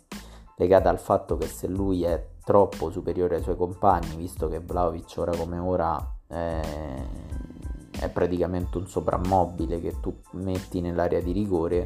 legata 0.58 0.90
al 0.90 1.00
fatto 1.00 1.38
che 1.38 1.48
se 1.48 1.68
lui 1.68 2.04
è 2.04 2.28
troppo 2.44 2.92
superiore 2.92 3.38
ai 3.38 3.44
suoi 3.44 3.56
compagni, 3.56 4.16
visto 4.16 4.48
che 4.48 4.60
Vlaovic 4.60 5.14
ora 5.18 5.36
come 5.36 5.58
ora 5.58 6.16
è, 6.28 6.60
è 8.00 8.10
praticamente 8.10 8.78
un 8.78 8.88
soprammobile 8.88 9.80
che 9.80 10.00
tu 10.00 10.16
metti 10.32 10.82
nell'area 10.82 11.22
di 11.22 11.32
rigore, 11.32 11.84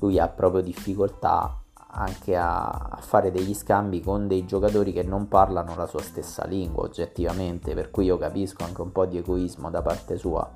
lui 0.00 0.18
ha 0.18 0.28
proprio 0.28 0.62
difficoltà 0.62 1.62
anche 1.94 2.36
a, 2.36 2.68
a, 2.68 2.98
fare 3.00 3.30
degli 3.30 3.54
scambi 3.54 4.00
con 4.00 4.26
dei 4.26 4.46
giocatori 4.46 4.92
che 4.92 5.02
non 5.02 5.28
parlano 5.28 5.74
la 5.76 5.86
sua 5.86 6.00
stessa 6.00 6.44
lingua 6.46 6.84
oggettivamente, 6.84 7.74
per 7.74 7.90
cui 7.90 8.06
io 8.06 8.16
capisco 8.18 8.64
anche 8.64 8.80
un 8.80 8.92
po' 8.92 9.06
di 9.06 9.18
egoismo 9.18 9.70
da 9.70 9.82
parte 9.82 10.16
sua. 10.16 10.50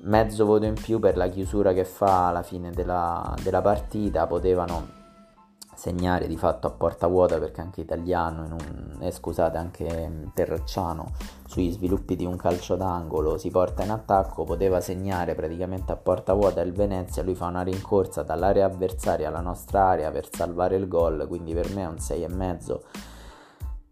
Mezzo 0.00 0.44
voto 0.44 0.64
in 0.64 0.74
più 0.74 0.98
per 0.98 1.16
la 1.16 1.28
chiusura 1.28 1.72
che 1.72 1.84
fa 1.84 2.28
alla 2.28 2.42
fine 2.42 2.70
della, 2.70 3.34
della 3.42 3.60
partita, 3.60 4.26
potevano 4.26 4.96
segnare 5.78 6.26
di 6.26 6.36
fatto 6.36 6.66
a 6.66 6.70
porta 6.70 7.06
vuota 7.06 7.38
perché 7.38 7.60
anche 7.60 7.82
italiano 7.82 8.42
un, 8.42 8.96
eh, 9.00 9.12
scusate 9.12 9.58
anche 9.58 10.30
Terracciano 10.34 11.12
sugli 11.46 11.70
sviluppi 11.70 12.16
di 12.16 12.24
un 12.24 12.36
calcio 12.36 12.74
d'angolo 12.74 13.38
si 13.38 13.48
porta 13.48 13.84
in 13.84 13.90
attacco 13.90 14.42
poteva 14.42 14.80
segnare 14.80 15.36
praticamente 15.36 15.92
a 15.92 15.96
porta 15.96 16.34
vuota 16.34 16.62
il 16.62 16.72
Venezia 16.72 17.22
lui 17.22 17.36
fa 17.36 17.46
una 17.46 17.62
rincorsa 17.62 18.24
dall'area 18.24 18.66
avversaria 18.66 19.28
alla 19.28 19.40
nostra 19.40 19.84
area 19.84 20.10
per 20.10 20.28
salvare 20.28 20.74
il 20.74 20.88
gol 20.88 21.26
quindi 21.28 21.54
per 21.54 21.72
me 21.72 21.82
è 21.82 21.86
un 21.86 21.94
6,5 21.94 22.78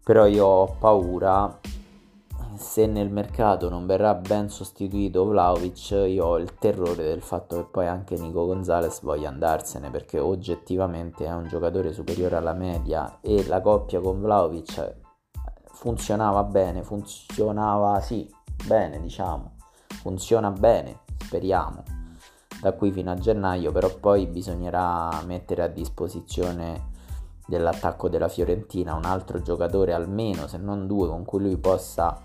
però 0.03 0.25
io 0.25 0.45
ho 0.45 0.75
paura 0.77 1.57
se 2.57 2.85
nel 2.87 3.09
mercato 3.09 3.69
non 3.69 3.85
verrà 3.85 4.13
ben 4.15 4.49
sostituito 4.49 5.25
Vlaovic, 5.25 5.91
io 5.91 6.25
ho 6.25 6.37
il 6.37 6.55
terrore 6.55 7.03
del 7.03 7.21
fatto 7.21 7.57
che 7.57 7.67
poi 7.69 7.87
anche 7.87 8.17
Nico 8.17 8.45
Gonzalez 8.45 9.01
voglia 9.01 9.29
andarsene 9.29 9.89
perché 9.89 10.19
oggettivamente 10.19 11.25
è 11.25 11.33
un 11.33 11.47
giocatore 11.47 11.93
superiore 11.93 12.35
alla 12.35 12.53
media 12.53 13.19
e 13.21 13.45
la 13.47 13.61
coppia 13.61 13.99
con 13.99 14.19
Vlaovic 14.21 14.95
funzionava 15.71 16.43
bene, 16.43 16.83
funzionava 16.83 17.99
sì, 18.01 18.29
bene 18.65 18.99
diciamo, 18.99 19.53
funziona 19.87 20.49
bene, 20.51 21.01
speriamo, 21.17 21.83
da 22.61 22.73
qui 22.73 22.91
fino 22.91 23.11
a 23.11 23.15
gennaio, 23.15 23.71
però 23.71 23.89
poi 23.99 24.25
bisognerà 24.25 25.21
mettere 25.25 25.63
a 25.63 25.67
disposizione 25.67 26.95
dell'attacco 27.47 28.09
della 28.09 28.27
Fiorentina 28.27 28.95
un 28.95 29.05
altro 29.05 29.41
giocatore 29.41 29.93
almeno, 29.93 30.47
se 30.47 30.57
non 30.57 30.87
due, 30.87 31.07
con 31.07 31.23
cui 31.23 31.41
lui 31.41 31.57
possa 31.57 32.21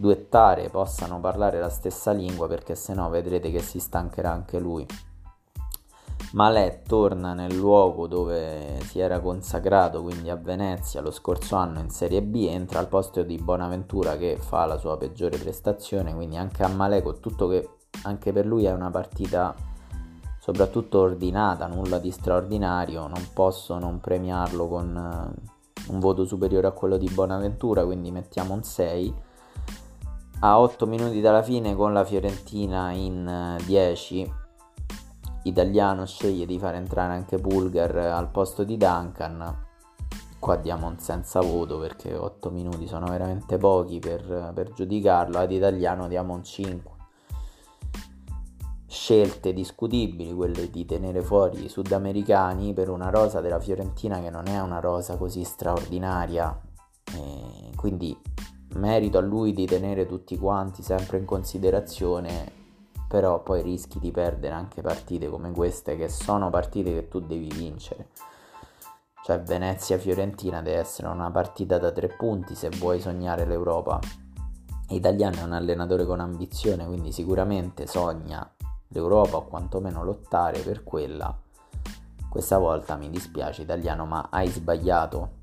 duettare 0.00 0.70
possano 0.70 1.20
parlare 1.20 1.60
la 1.60 1.68
stessa 1.68 2.10
lingua 2.10 2.48
perché 2.48 2.74
se 2.74 2.94
no 2.94 3.08
vedrete 3.10 3.50
che 3.50 3.60
si 3.60 3.78
stancherà 3.78 4.32
anche 4.32 4.58
lui. 4.58 4.86
Malè 6.32 6.82
torna 6.86 7.34
nel 7.34 7.56
luogo 7.56 8.06
dove 8.06 8.78
si 8.84 9.00
era 9.00 9.20
consacrato, 9.20 10.02
quindi 10.02 10.30
a 10.30 10.36
Venezia 10.36 11.00
lo 11.00 11.10
scorso 11.10 11.56
anno 11.56 11.80
in 11.80 11.90
Serie 11.90 12.22
B, 12.22 12.46
entra 12.48 12.78
al 12.78 12.88
posto 12.88 13.22
di 13.22 13.36
Bonaventura 13.36 14.16
che 14.16 14.36
fa 14.38 14.64
la 14.64 14.78
sua 14.78 14.96
peggiore 14.96 15.38
prestazione, 15.38 16.14
quindi 16.14 16.36
anche 16.36 16.62
a 16.62 16.68
Malè 16.68 17.02
con 17.02 17.20
tutto 17.20 17.48
che 17.48 17.68
anche 18.04 18.32
per 18.32 18.46
lui 18.46 18.64
è 18.64 18.72
una 18.72 18.90
partita 18.90 19.54
soprattutto 20.38 21.00
ordinata, 21.00 21.66
nulla 21.66 21.98
di 21.98 22.10
straordinario, 22.10 23.06
non 23.08 23.28
posso 23.34 23.78
non 23.78 24.00
premiarlo 24.00 24.68
con 24.68 24.96
eh, 24.96 25.90
un 25.90 25.98
voto 25.98 26.24
superiore 26.24 26.68
a 26.68 26.72
quello 26.72 26.96
di 26.96 27.10
Bonaventura, 27.12 27.84
quindi 27.84 28.10
mettiamo 28.10 28.54
un 28.54 28.62
6 28.62 29.14
a 30.40 30.58
8 30.58 30.86
minuti 30.86 31.20
dalla 31.20 31.42
fine 31.42 31.74
con 31.74 31.92
la 31.92 32.04
Fiorentina 32.04 32.92
in 32.92 33.58
10 33.64 34.20
eh, 34.22 34.32
Italiano 35.44 36.06
sceglie 36.06 36.46
di 36.46 36.58
far 36.58 36.74
entrare 36.74 37.12
anche 37.12 37.38
Pulgar 37.38 37.94
al 37.96 38.30
posto 38.30 38.64
di 38.64 38.76
Duncan. 38.76 39.68
Qua 40.38 40.56
diamo 40.56 40.86
un 40.86 40.98
senza 40.98 41.40
voto 41.40 41.78
perché 41.78 42.14
8 42.14 42.50
minuti 42.50 42.86
sono 42.86 43.06
veramente 43.06 43.58
pochi 43.58 43.98
per, 43.98 44.52
per 44.54 44.72
giudicarlo. 44.72 45.38
Ad 45.38 45.52
Italiano 45.52 46.08
diamo 46.08 46.32
un 46.32 46.42
5 46.42 46.98
scelte 48.86 49.52
discutibili 49.52 50.32
quelle 50.34 50.70
di 50.70 50.84
tenere 50.84 51.22
fuori 51.22 51.64
i 51.64 51.68
sudamericani 51.68 52.72
per 52.72 52.88
una 52.88 53.08
rosa 53.08 53.40
della 53.40 53.60
Fiorentina 53.60 54.20
che 54.20 54.30
non 54.30 54.46
è 54.46 54.60
una 54.60 54.80
rosa 54.80 55.16
così 55.16 55.44
straordinaria. 55.44 56.58
E 57.14 57.70
quindi 57.76 58.18
merito 58.74 59.18
a 59.18 59.22
lui 59.22 59.52
di 59.52 59.66
tenere 59.66 60.06
tutti 60.06 60.38
quanti 60.38 60.82
sempre 60.82 61.18
in 61.18 61.24
considerazione, 61.24 62.52
però 63.08 63.42
poi 63.42 63.62
rischi 63.62 63.98
di 63.98 64.10
perdere 64.10 64.54
anche 64.54 64.82
partite 64.82 65.28
come 65.28 65.50
queste 65.50 65.96
che 65.96 66.08
sono 66.08 66.50
partite 66.50 66.92
che 66.92 67.08
tu 67.08 67.20
devi 67.20 67.48
vincere. 67.48 68.08
Cioè 69.22 69.40
Venezia-Fiorentina 69.40 70.62
deve 70.62 70.78
essere 70.78 71.08
una 71.08 71.30
partita 71.30 71.78
da 71.78 71.90
tre 71.90 72.08
punti 72.08 72.54
se 72.54 72.68
vuoi 72.70 73.00
sognare 73.00 73.44
l'Europa. 73.44 73.98
Italiano 74.88 75.36
è 75.36 75.42
un 75.42 75.52
allenatore 75.52 76.06
con 76.06 76.20
ambizione, 76.20 76.86
quindi 76.86 77.12
sicuramente 77.12 77.86
sogna 77.86 78.48
l'Europa 78.88 79.36
o 79.36 79.44
quantomeno 79.44 80.02
lottare 80.02 80.60
per 80.60 80.82
quella. 80.82 81.36
Questa 82.28 82.58
volta 82.58 82.96
mi 82.96 83.10
dispiace 83.10 83.62
italiano, 83.62 84.06
ma 84.06 84.28
hai 84.30 84.48
sbagliato 84.48 85.38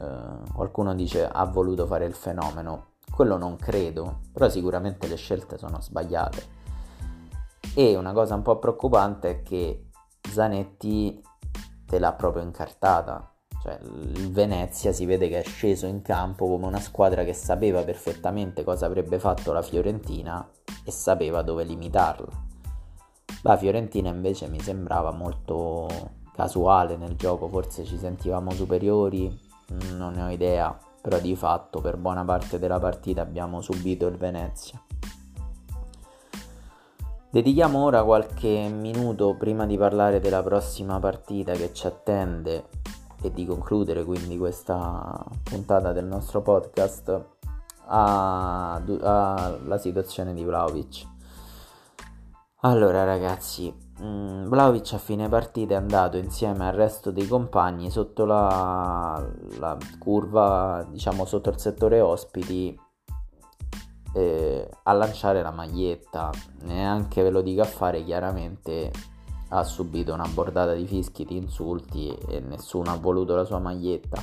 eh, 0.00 0.52
qualcuno 0.52 0.94
dice 0.94 1.26
ha 1.26 1.44
voluto 1.46 1.86
fare 1.86 2.04
il 2.04 2.14
fenomeno, 2.14 2.92
quello 3.10 3.36
non 3.36 3.56
credo, 3.56 4.20
però 4.32 4.48
sicuramente 4.48 5.06
le 5.06 5.16
scelte 5.16 5.58
sono 5.58 5.80
sbagliate. 5.80 6.62
E 7.74 7.96
una 7.96 8.12
cosa 8.12 8.34
un 8.34 8.42
po' 8.42 8.58
preoccupante 8.58 9.30
è 9.30 9.42
che 9.42 9.88
Zanetti 10.20 11.22
te 11.86 11.98
l'ha 11.98 12.12
proprio 12.12 12.42
incartata, 12.42 13.34
cioè 13.62 13.78
il 13.82 14.30
Venezia 14.30 14.92
si 14.92 15.06
vede 15.06 15.28
che 15.28 15.40
è 15.40 15.44
sceso 15.44 15.86
in 15.86 16.02
campo 16.02 16.46
come 16.46 16.66
una 16.66 16.80
squadra 16.80 17.24
che 17.24 17.32
sapeva 17.32 17.82
perfettamente 17.82 18.62
cosa 18.62 18.86
avrebbe 18.86 19.18
fatto 19.18 19.52
la 19.52 19.62
Fiorentina 19.62 20.46
e 20.84 20.90
sapeva 20.90 21.42
dove 21.42 21.64
limitarla. 21.64 22.28
La 23.42 23.56
Fiorentina 23.56 24.08
invece 24.08 24.48
mi 24.48 24.60
sembrava 24.60 25.12
molto 25.12 25.88
casuale 26.34 26.96
nel 26.96 27.16
gioco, 27.16 27.48
forse 27.48 27.84
ci 27.84 27.96
sentivamo 27.96 28.50
superiori, 28.52 29.40
non 29.68 30.14
ne 30.14 30.22
ho 30.22 30.28
idea, 30.30 30.76
però 31.00 31.18
di 31.18 31.34
fatto 31.36 31.80
per 31.80 31.96
buona 31.96 32.24
parte 32.24 32.58
della 32.58 32.78
partita 32.78 33.22
abbiamo 33.22 33.60
subito 33.60 34.06
il 34.06 34.16
Venezia. 34.16 34.80
Dedichiamo 37.30 37.82
ora 37.82 38.04
qualche 38.04 38.68
minuto 38.68 39.34
prima 39.36 39.66
di 39.66 39.76
parlare 39.76 40.20
della 40.20 40.42
prossima 40.42 41.00
partita 41.00 41.52
che 41.52 41.72
ci 41.72 41.86
attende 41.86 42.68
e 43.20 43.32
di 43.32 43.44
concludere 43.44 44.04
quindi 44.04 44.38
questa 44.38 45.24
puntata 45.42 45.92
del 45.92 46.04
nostro 46.04 46.42
podcast 46.42 47.24
alla 47.86 48.80
situazione 49.78 50.32
di 50.32 50.44
Vlaovic. 50.44 51.06
Allora 52.60 53.04
ragazzi, 53.04 53.83
Mm, 53.83 53.83
Vlaovic 53.96 54.92
a 54.94 54.98
fine 54.98 55.28
partita 55.28 55.74
è 55.74 55.76
andato 55.76 56.16
insieme 56.16 56.66
al 56.66 56.74
resto 56.74 57.12
dei 57.12 57.28
compagni 57.28 57.90
sotto 57.90 58.24
la, 58.24 59.24
la 59.58 59.78
curva, 59.98 60.84
diciamo 60.90 61.24
sotto 61.24 61.50
il 61.50 61.58
settore 61.58 62.00
ospiti 62.00 62.76
eh, 64.14 64.70
a 64.82 64.92
lanciare 64.92 65.42
la 65.42 65.52
maglietta. 65.52 66.30
Neanche 66.62 67.22
ve 67.22 67.30
lo 67.30 67.40
dico 67.40 67.62
a 67.62 67.66
fare, 67.66 68.02
chiaramente 68.02 68.90
ha 69.50 69.62
subito 69.62 70.12
una 70.12 70.26
bordata 70.26 70.72
di 70.72 70.86
fischi, 70.86 71.24
di 71.24 71.36
insulti 71.36 72.08
e 72.28 72.40
nessuno 72.40 72.90
ha 72.90 72.96
voluto 72.96 73.36
la 73.36 73.44
sua 73.44 73.60
maglietta. 73.60 74.20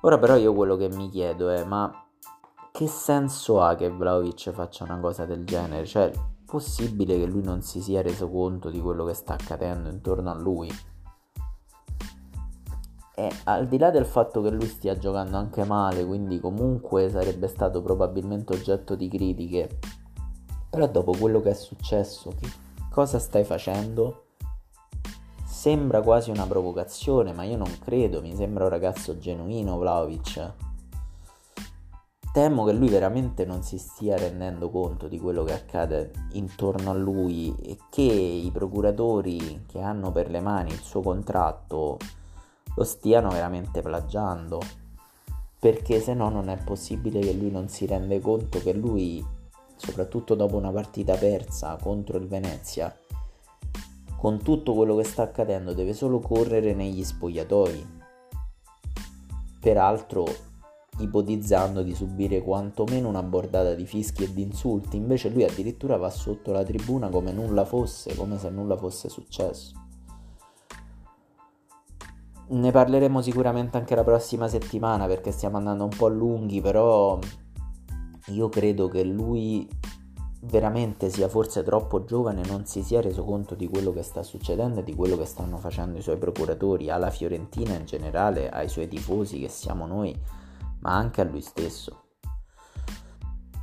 Ora 0.00 0.18
però 0.18 0.36
io 0.36 0.52
quello 0.52 0.76
che 0.76 0.88
mi 0.88 1.08
chiedo 1.08 1.48
è 1.48 1.64
ma 1.64 1.90
che 2.72 2.88
senso 2.88 3.62
ha 3.62 3.76
che 3.76 3.88
Vlaovic 3.88 4.50
faccia 4.50 4.82
una 4.82 4.98
cosa 4.98 5.24
del 5.24 5.44
genere? 5.44 5.86
Cioè, 5.86 6.10
possibile 6.54 7.18
che 7.18 7.26
lui 7.26 7.42
non 7.42 7.62
si 7.62 7.80
sia 7.80 8.00
reso 8.00 8.30
conto 8.30 8.70
di 8.70 8.80
quello 8.80 9.04
che 9.04 9.14
sta 9.14 9.32
accadendo 9.32 9.88
intorno 9.88 10.30
a 10.30 10.34
lui? 10.34 10.70
E 13.16 13.32
al 13.44 13.66
di 13.66 13.76
là 13.76 13.90
del 13.90 14.06
fatto 14.06 14.40
che 14.40 14.50
lui 14.50 14.68
stia 14.68 14.96
giocando 14.96 15.36
anche 15.36 15.64
male, 15.64 16.06
quindi 16.06 16.38
comunque 16.38 17.10
sarebbe 17.10 17.48
stato 17.48 17.82
probabilmente 17.82 18.52
oggetto 18.52 18.94
di 18.94 19.08
critiche, 19.08 19.80
però 20.70 20.86
dopo 20.86 21.10
quello 21.18 21.40
che 21.40 21.50
è 21.50 21.54
successo, 21.54 22.30
che 22.40 22.48
cosa 22.88 23.18
stai 23.18 23.42
facendo? 23.42 24.26
Sembra 25.44 26.02
quasi 26.02 26.30
una 26.30 26.46
provocazione, 26.46 27.32
ma 27.32 27.42
io 27.42 27.56
non 27.56 27.78
credo, 27.80 28.20
mi 28.20 28.36
sembra 28.36 28.62
un 28.62 28.70
ragazzo 28.70 29.18
genuino 29.18 29.76
Vlaovic. 29.76 30.52
Temo 32.34 32.64
che 32.64 32.72
lui 32.72 32.88
veramente 32.88 33.44
non 33.44 33.62
si 33.62 33.78
stia 33.78 34.16
rendendo 34.16 34.68
conto 34.68 35.06
di 35.06 35.20
quello 35.20 35.44
che 35.44 35.52
accade 35.52 36.10
intorno 36.32 36.90
a 36.90 36.94
lui 36.94 37.54
e 37.62 37.78
che 37.88 38.02
i 38.02 38.50
procuratori 38.52 39.62
che 39.68 39.80
hanno 39.80 40.10
per 40.10 40.30
le 40.30 40.40
mani 40.40 40.72
il 40.72 40.80
suo 40.80 41.00
contratto 41.00 41.96
lo 42.74 42.82
stiano 42.82 43.28
veramente 43.28 43.82
plagiando. 43.82 44.60
Perché 45.60 46.00
se 46.00 46.12
no 46.14 46.28
non 46.28 46.48
è 46.48 46.56
possibile 46.56 47.20
che 47.20 47.34
lui 47.34 47.52
non 47.52 47.68
si 47.68 47.86
rende 47.86 48.18
conto 48.18 48.58
che 48.58 48.72
lui, 48.72 49.24
soprattutto 49.76 50.34
dopo 50.34 50.56
una 50.56 50.72
partita 50.72 51.14
persa 51.14 51.78
contro 51.80 52.18
il 52.18 52.26
Venezia, 52.26 52.92
con 54.16 54.42
tutto 54.42 54.74
quello 54.74 54.96
che 54.96 55.04
sta 55.04 55.22
accadendo 55.22 55.72
deve 55.72 55.92
solo 55.92 56.18
correre 56.18 56.74
negli 56.74 57.04
spogliatoi. 57.04 58.02
Peraltro 59.60 60.53
ipotizzando 60.98 61.82
di 61.82 61.94
subire 61.94 62.42
quantomeno 62.42 63.08
una 63.08 63.22
bordata 63.22 63.74
di 63.74 63.86
fischi 63.86 64.24
e 64.24 64.32
di 64.32 64.42
insulti, 64.42 64.96
invece 64.96 65.28
lui 65.28 65.44
addirittura 65.44 65.96
va 65.96 66.10
sotto 66.10 66.52
la 66.52 66.62
tribuna 66.62 67.08
come 67.08 67.32
nulla 67.32 67.64
fosse, 67.64 68.14
come 68.14 68.38
se 68.38 68.50
nulla 68.50 68.76
fosse 68.76 69.08
successo. 69.08 69.82
Ne 72.46 72.70
parleremo 72.70 73.22
sicuramente 73.22 73.78
anche 73.78 73.94
la 73.94 74.04
prossima 74.04 74.48
settimana 74.48 75.06
perché 75.06 75.32
stiamo 75.32 75.56
andando 75.56 75.84
un 75.84 75.94
po' 75.96 76.08
lunghi, 76.08 76.60
però 76.60 77.18
io 78.26 78.48
credo 78.48 78.88
che 78.88 79.02
lui 79.02 79.68
veramente 80.42 81.08
sia 81.08 81.28
forse 81.28 81.62
troppo 81.62 82.04
giovane 82.04 82.42
e 82.42 82.46
non 82.46 82.66
si 82.66 82.82
sia 82.82 83.00
reso 83.00 83.24
conto 83.24 83.54
di 83.54 83.66
quello 83.66 83.92
che 83.92 84.02
sta 84.02 84.22
succedendo 84.22 84.80
e 84.80 84.84
di 84.84 84.94
quello 84.94 85.16
che 85.16 85.24
stanno 85.24 85.56
facendo 85.56 85.98
i 85.98 86.02
suoi 86.02 86.18
procuratori, 86.18 86.90
alla 86.90 87.10
Fiorentina 87.10 87.74
in 87.74 87.86
generale, 87.86 88.50
ai 88.50 88.68
suoi 88.68 88.88
tifosi 88.88 89.40
che 89.40 89.48
siamo 89.48 89.86
noi, 89.86 90.14
ma 90.84 90.94
anche 90.94 91.20
a 91.20 91.24
lui 91.24 91.40
stesso. 91.40 92.02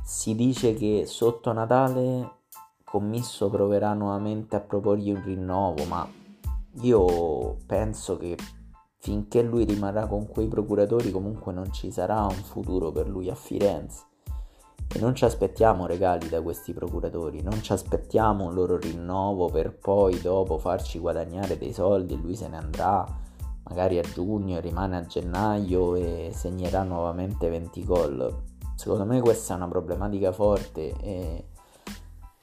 Si 0.04 0.34
dice 0.34 0.74
che 0.74 1.04
sotto 1.06 1.52
Natale 1.52 2.40
Commisso 2.84 3.48
proverà 3.48 3.94
nuovamente 3.94 4.54
a 4.56 4.60
proporgli 4.60 5.10
un 5.10 5.22
rinnovo, 5.24 5.84
ma 5.84 6.06
io 6.82 7.56
penso 7.64 8.18
che 8.18 8.36
finché 8.98 9.40
lui 9.40 9.64
rimarrà 9.64 10.06
con 10.06 10.28
quei 10.28 10.46
procuratori 10.46 11.10
comunque 11.10 11.54
non 11.54 11.72
ci 11.72 11.90
sarà 11.90 12.20
un 12.24 12.34
futuro 12.34 12.92
per 12.92 13.08
lui 13.08 13.30
a 13.30 13.34
Firenze. 13.34 14.04
E 14.94 14.98
non 14.98 15.14
ci 15.14 15.24
aspettiamo 15.24 15.86
regali 15.86 16.28
da 16.28 16.42
questi 16.42 16.74
procuratori, 16.74 17.40
non 17.40 17.62
ci 17.62 17.72
aspettiamo 17.72 18.44
un 18.44 18.52
loro 18.52 18.76
rinnovo 18.76 19.46
per 19.46 19.74
poi 19.74 20.20
dopo 20.20 20.58
farci 20.58 20.98
guadagnare 20.98 21.56
dei 21.56 21.72
soldi 21.72 22.12
e 22.12 22.18
lui 22.18 22.36
se 22.36 22.48
ne 22.48 22.58
andrà 22.58 23.06
magari 23.64 23.98
a 23.98 24.02
giugno, 24.02 24.60
rimane 24.60 24.96
a 24.96 25.06
gennaio 25.06 25.94
e 25.94 26.30
segnerà 26.32 26.82
nuovamente 26.82 27.48
20 27.48 27.84
gol. 27.84 28.42
Secondo 28.74 29.04
me 29.04 29.20
questa 29.20 29.54
è 29.54 29.56
una 29.56 29.68
problematica 29.68 30.32
forte 30.32 30.92
e 31.00 31.44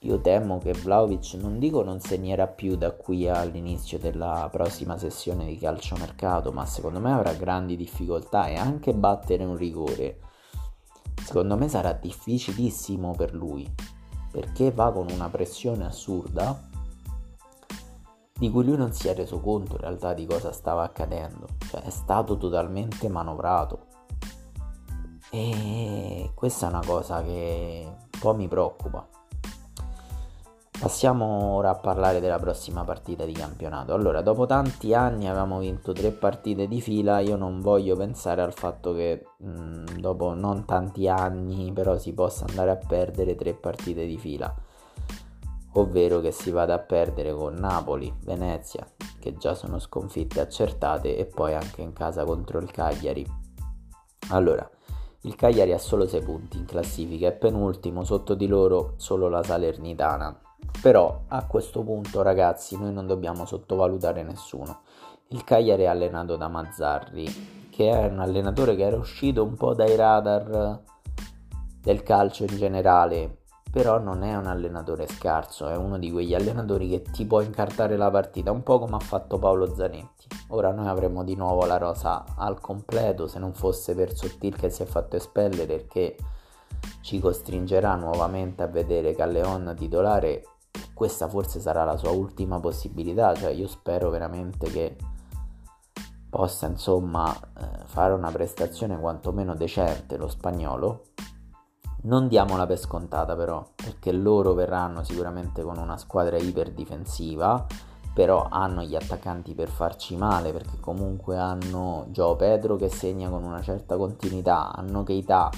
io 0.03 0.21
temo 0.21 0.59
che 0.59 0.71
Vlaovic 0.71 1.33
non 1.33 1.59
dico 1.59 1.83
non 1.83 1.99
segnerà 1.99 2.47
più 2.47 2.77
da 2.77 2.91
qui 2.91 3.27
all'inizio 3.27 3.99
della 3.99 4.47
prossima 4.49 4.97
sessione 4.97 5.45
di 5.45 5.57
calciomercato, 5.57 6.53
ma 6.53 6.65
secondo 6.65 7.01
me 7.01 7.11
avrà 7.11 7.33
grandi 7.33 7.75
difficoltà 7.75 8.47
e 8.47 8.55
anche 8.55 8.93
battere 8.93 9.43
un 9.43 9.57
rigore. 9.57 10.19
Secondo 11.21 11.57
me 11.57 11.67
sarà 11.67 11.91
difficilissimo 11.91 13.11
per 13.11 13.33
lui, 13.33 13.69
perché 14.31 14.71
va 14.71 14.91
con 14.93 15.07
una 15.11 15.27
pressione 15.27 15.85
assurda 15.85 16.68
di 18.39 18.49
cui 18.49 18.63
lui 18.63 18.77
non 18.77 18.93
si 18.93 19.09
è 19.09 19.13
reso 19.13 19.41
conto 19.41 19.73
in 19.73 19.81
realtà 19.81 20.13
di 20.13 20.25
cosa 20.25 20.53
stava 20.53 20.83
accadendo, 20.83 21.45
cioè 21.69 21.81
è 21.81 21.89
stato 21.89 22.37
totalmente 22.37 23.09
manovrato. 23.09 23.87
E 25.29 26.31
questa 26.33 26.67
è 26.67 26.69
una 26.69 26.83
cosa 26.83 27.21
che 27.21 27.83
un 27.85 28.19
po' 28.19 28.33
mi 28.33 28.47
preoccupa. 28.47 29.07
Passiamo 30.79 31.55
ora 31.55 31.71
a 31.71 31.75
parlare 31.75 32.21
della 32.21 32.39
prossima 32.39 32.85
partita 32.85 33.25
di 33.25 33.33
campionato. 33.33 33.93
Allora, 33.93 34.21
dopo 34.21 34.45
tanti 34.45 34.93
anni 34.93 35.27
avevamo 35.27 35.59
vinto 35.59 35.91
tre 35.91 36.11
partite 36.11 36.69
di 36.69 36.79
fila, 36.79 37.19
io 37.19 37.35
non 37.35 37.59
voglio 37.59 37.97
pensare 37.97 38.41
al 38.41 38.53
fatto 38.53 38.93
che 38.93 39.25
mh, 39.39 39.49
mm, 39.49 39.85
dopo 39.97 40.33
non 40.33 40.63
tanti 40.63 41.09
anni 41.09 41.73
però 41.73 41.97
si 41.97 42.13
possa 42.13 42.45
andare 42.47 42.71
a 42.71 42.77
perdere 42.77 43.35
tre 43.35 43.53
partite 43.53 44.05
di 44.05 44.17
fila, 44.17 44.55
ovvero 45.73 46.19
che 46.19 46.31
si 46.31 46.51
vada 46.51 46.75
a 46.75 46.79
perdere 46.79 47.33
con 47.33 47.53
Napoli, 47.53 48.13
Venezia, 48.23 48.87
che 49.19 49.35
già 49.37 49.53
sono 49.53 49.79
sconfitte 49.79 50.39
accertate, 50.39 51.17
e 51.17 51.25
poi 51.25 51.53
anche 51.53 51.81
in 51.81 51.93
casa 51.93 52.23
contro 52.23 52.59
il 52.59 52.71
Cagliari. 52.71 53.25
Allora, 54.29 54.69
il 55.21 55.35
Cagliari 55.35 55.73
ha 55.73 55.79
solo 55.79 56.07
6 56.07 56.21
punti 56.21 56.57
in 56.57 56.65
classifica, 56.65 57.27
è 57.27 57.33
penultimo, 57.33 58.03
sotto 58.03 58.33
di 58.35 58.47
loro 58.47 58.93
solo 58.97 59.27
la 59.27 59.43
Salernitana 59.43 60.41
però 60.81 61.23
a 61.27 61.45
questo 61.45 61.83
punto, 61.83 62.21
ragazzi, 62.21 62.77
noi 62.77 62.93
non 62.93 63.05
dobbiamo 63.05 63.45
sottovalutare 63.45 64.23
nessuno. 64.23 64.81
Il 65.29 65.43
Cagliari 65.43 65.83
è 65.83 65.87
allenato 65.87 66.37
da 66.37 66.47
Mazzarri, 66.47 67.69
che 67.69 67.89
è 67.89 68.07
un 68.07 68.19
allenatore 68.19 68.75
che 68.75 68.83
era 68.83 68.97
uscito 68.97 69.43
un 69.43 69.55
po' 69.55 69.73
dai 69.73 69.95
radar 69.95 70.81
del 71.81 72.03
calcio 72.03 72.43
in 72.43 72.55
generale, 72.55 73.38
però 73.71 73.99
non 73.99 74.23
è 74.23 74.35
un 74.35 74.47
allenatore 74.47 75.07
scarso, 75.07 75.67
è 75.67 75.75
uno 75.75 75.97
di 75.97 76.11
quegli 76.11 76.33
allenatori 76.33 76.89
che 76.89 77.01
ti 77.01 77.25
può 77.25 77.41
incartare 77.41 77.97
la 77.97 78.09
partita, 78.09 78.51
un 78.51 78.63
po' 78.63 78.79
come 78.79 78.95
ha 78.95 78.99
fatto 78.99 79.37
Paolo 79.37 79.73
Zanetti. 79.75 80.27
Ora 80.49 80.71
noi 80.71 80.87
avremo 80.87 81.23
di 81.23 81.35
nuovo 81.35 81.65
la 81.65 81.77
rosa 81.77 82.23
al 82.35 82.59
completo, 82.59 83.27
se 83.27 83.37
non 83.39 83.53
fosse 83.53 83.93
per 83.93 84.15
Sottil 84.15 84.55
che 84.55 84.69
si 84.69 84.81
è 84.81 84.85
fatto 84.85 85.15
espellere 85.15 85.65
perché 85.65 86.15
ci 87.01 87.19
costringerà 87.19 87.95
nuovamente 87.95 88.63
a 88.63 88.67
vedere 88.67 89.13
Calleon 89.13 89.75
titolare 89.77 90.43
questa 90.93 91.27
forse 91.27 91.59
sarà 91.59 91.83
la 91.83 91.97
sua 91.97 92.11
ultima 92.11 92.59
possibilità, 92.59 93.33
cioè 93.33 93.51
io 93.51 93.67
spero 93.67 94.09
veramente 94.09 94.69
che 94.69 94.95
possa 96.29 96.67
insomma 96.67 97.33
eh, 97.33 97.85
fare 97.85 98.13
una 98.13 98.31
prestazione 98.31 98.99
quantomeno 98.99 99.55
decente 99.55 100.17
lo 100.17 100.27
spagnolo. 100.27 101.03
Non 102.01 102.29
diamola 102.29 102.65
per 102.65 102.77
scontata 102.77 103.35
però, 103.35 103.65
perché 103.75 104.13
loro 104.13 104.53
verranno 104.53 105.03
sicuramente 105.03 105.63
con 105.63 105.77
una 105.77 105.97
squadra 105.97 106.37
iperdifensiva, 106.37 107.65
però 108.13 108.47
hanno 108.49 108.83
gli 108.83 108.95
attaccanti 108.95 109.53
per 109.53 109.67
farci 109.67 110.15
male, 110.15 110.53
perché 110.53 110.79
comunque 110.79 111.37
hanno 111.37 112.05
Gio 112.09 112.35
Pedro 112.37 112.77
che 112.77 112.89
segna 112.89 113.29
con 113.29 113.43
una 113.43 113.61
certa 113.61 113.97
continuità, 113.97 114.73
hanno 114.73 115.03
Keita, 115.03 115.49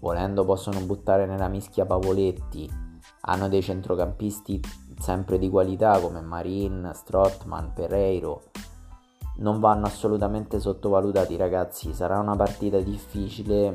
volendo 0.00 0.44
possono 0.44 0.80
buttare 0.80 1.24
nella 1.24 1.48
mischia 1.48 1.86
Pavoletti, 1.86 2.70
hanno 3.22 3.48
dei 3.48 3.62
centrocampisti 3.62 4.60
sempre 4.98 5.38
di 5.38 5.48
qualità 5.48 5.98
come 6.00 6.20
Marin, 6.20 6.90
Strottman, 6.92 7.72
Pereiro. 7.72 8.42
Non 9.36 9.58
vanno 9.58 9.86
assolutamente 9.86 10.60
sottovalutati 10.60 11.36
ragazzi, 11.36 11.94
sarà 11.94 12.18
una 12.18 12.36
partita 12.36 12.78
difficile, 12.78 13.74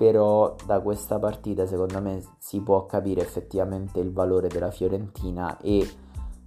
però 0.00 0.56
da 0.64 0.80
questa 0.80 1.18
partita 1.18 1.66
secondo 1.66 2.00
me 2.00 2.22
si 2.38 2.62
può 2.62 2.86
capire 2.86 3.20
effettivamente 3.20 4.00
il 4.00 4.14
valore 4.14 4.48
della 4.48 4.70
Fiorentina 4.70 5.58
e 5.58 5.86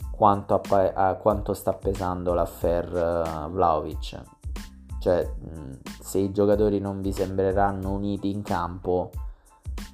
quanto, 0.09 0.55
appa- 0.55 1.13
quanto 1.21 1.53
sta 1.53 1.71
pesando 1.73 2.33
l'affair 2.33 2.87
uh, 2.87 3.51
Vlaovic. 3.51 4.23
Cioè, 4.97 5.31
se 5.99 6.17
i 6.17 6.31
giocatori 6.31 6.79
non 6.79 6.99
vi 7.01 7.11
sembreranno 7.13 7.91
uniti 7.91 8.31
in 8.31 8.41
campo, 8.41 9.11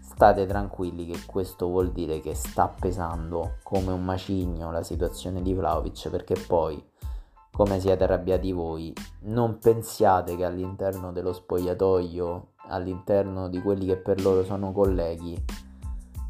state 0.04 0.46
tranquilli 0.46 1.06
che 1.08 1.26
questo 1.26 1.68
vuol 1.68 1.92
dire 1.92 2.22
che 2.22 2.36
sta 2.36 2.70
pesando 2.70 3.58
come 3.64 3.92
un 3.92 4.06
macigno 4.06 4.72
la 4.72 4.84
situazione 4.84 5.42
di 5.42 5.54
Vlaovic 5.54 6.08
perché 6.08 6.36
poi 6.48 6.82
come 7.52 7.82
siete 7.82 8.06
arrabbiati 8.06 8.54
voi 8.54 8.94
non 9.24 9.58
pensiate 9.58 10.38
che 10.38 10.46
all'interno 10.46 11.12
dello 11.12 11.34
spogliatoio 11.34 12.52
all'interno 12.70 13.50
di 13.50 13.62
quelli 13.62 13.86
che 13.86 13.98
per 13.98 14.22
loro 14.22 14.44
sono 14.44 14.72
colleghi 14.72 15.46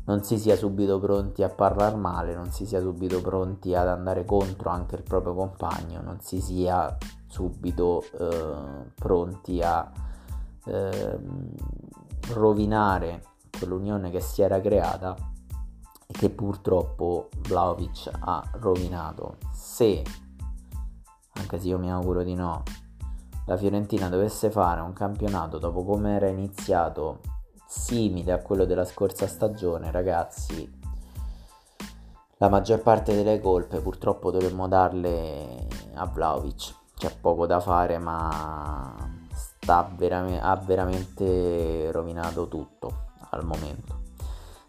non 0.06 0.24
si 0.24 0.40
sia 0.40 0.56
subito 0.56 1.00
pronti 1.00 1.44
a 1.44 1.50
parlare 1.50 1.96
male 1.96 2.34
non 2.34 2.52
si 2.52 2.66
sia 2.66 2.80
subito 2.80 3.22
pronti 3.22 3.76
ad 3.76 3.88
andare 3.88 4.26
contro 4.26 4.70
anche 4.70 4.96
il 4.96 5.04
proprio 5.04 5.36
compagno 5.36 6.02
non 6.02 6.20
si 6.22 6.42
sia 6.42 6.98
subito 7.28 8.04
eh, 8.18 8.92
pronti 8.96 9.62
a 9.62 9.92
eh, 10.66 11.20
rovinare 12.34 13.24
quell'unione 13.58 14.10
che 14.10 14.20
si 14.20 14.42
era 14.42 14.60
creata 14.62 15.16
e 16.06 16.14
che 16.14 16.30
purtroppo 16.30 17.30
Vlaovic 17.42 18.10
ha 18.20 18.44
rovinato. 18.54 19.38
Se, 19.52 20.04
anche 21.34 21.60
se 21.60 21.68
io 21.68 21.78
mi 21.78 21.92
auguro 21.92 22.24
di 22.24 22.34
no, 22.34 22.64
la 23.50 23.58
Fiorentina 23.58 24.10
dovesse 24.10 24.52
fare 24.52 24.80
un 24.82 24.94
campionato 24.94 25.58
dopo 25.58 25.84
come 25.84 26.16
era 26.16 26.28
iniziato 26.28 27.22
simile 27.66 28.32
a 28.32 28.42
quello 28.44 28.64
della 28.64 28.86
scorsa 28.86 29.26
stagione, 29.26 29.90
ragazzi, 29.90 30.72
la 32.38 32.48
maggior 32.48 32.82
parte 32.82 33.16
delle 33.16 33.42
colpe 33.42 33.80
purtroppo 33.80 34.30
dovremmo 34.30 34.68
darle 34.68 35.68
a 35.96 36.06
Vlaovic. 36.06 36.76
C'è 36.96 37.12
poco 37.20 37.48
da 37.48 37.60
fare, 37.60 37.98
ma 37.98 38.96
vera- 39.96 40.42
ha 40.42 40.56
veramente 40.58 41.92
rovinato 41.92 42.48
tutto 42.48 43.06
al 43.32 43.44
momento. 43.46 44.02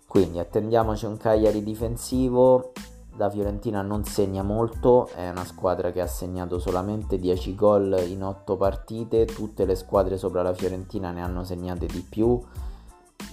Quindi 0.06 0.38
attendiamoci 0.38 1.04
un 1.04 1.18
Cagliari 1.18 1.62
difensivo. 1.62 2.72
La 3.16 3.28
Fiorentina 3.28 3.82
non 3.82 4.04
segna 4.04 4.42
molto, 4.42 5.08
è 5.14 5.28
una 5.28 5.44
squadra 5.44 5.92
che 5.92 6.00
ha 6.00 6.06
segnato 6.06 6.58
solamente 6.58 7.18
10 7.18 7.54
gol 7.54 8.02
in 8.06 8.22
8 8.22 8.56
partite, 8.56 9.26
tutte 9.26 9.64
le 9.64 9.74
squadre 9.74 10.16
sopra 10.16 10.42
la 10.42 10.54
Fiorentina 10.54 11.10
ne 11.10 11.22
hanno 11.22 11.44
segnate 11.44 11.86
di 11.86 12.04
più 12.08 12.40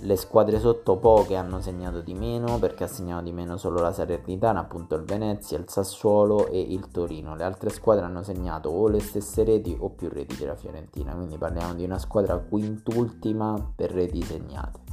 le 0.01 0.15
squadre 0.15 0.59
sotto 0.59 0.97
poche 0.97 1.35
hanno 1.35 1.59
segnato 1.59 2.01
di 2.01 2.13
meno 2.13 2.59
perché 2.59 2.83
ha 2.83 2.87
segnato 2.87 3.23
di 3.23 3.31
meno 3.31 3.57
solo 3.57 3.79
la 3.81 3.91
Salernitana, 3.91 4.59
appunto 4.59 4.95
il 4.95 5.03
Venezia, 5.03 5.57
il 5.57 5.67
Sassuolo 5.67 6.47
e 6.47 6.59
il 6.59 6.89
Torino. 6.91 7.35
Le 7.35 7.43
altre 7.43 7.69
squadre 7.69 8.05
hanno 8.05 8.21
segnato 8.21 8.69
o 8.69 8.87
le 8.87 8.99
stesse 8.99 9.43
reti 9.43 9.75
o 9.79 9.89
più 9.89 10.09
reti 10.09 10.35
della 10.35 10.55
Fiorentina, 10.55 11.13
quindi 11.13 11.37
parliamo 11.37 11.73
di 11.73 11.83
una 11.83 11.97
squadra 11.97 12.37
quintultima 12.37 13.73
per 13.75 13.91
reti 13.91 14.21
segnate. 14.21 14.86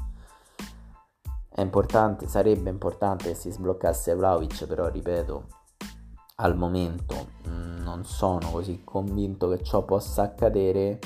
Importante, 1.56 2.26
sarebbe 2.26 2.70
importante 2.70 3.28
che 3.28 3.34
si 3.34 3.50
sbloccasse 3.50 4.14
Vlaovic, 4.14 4.66
però 4.66 4.88
ripeto, 4.88 5.46
al 6.36 6.56
momento 6.56 7.28
mh, 7.44 7.82
non 7.82 8.04
sono 8.04 8.50
così 8.50 8.82
convinto 8.84 9.48
che 9.48 9.62
ciò 9.62 9.82
possa 9.82 10.22
accadere 10.22 10.98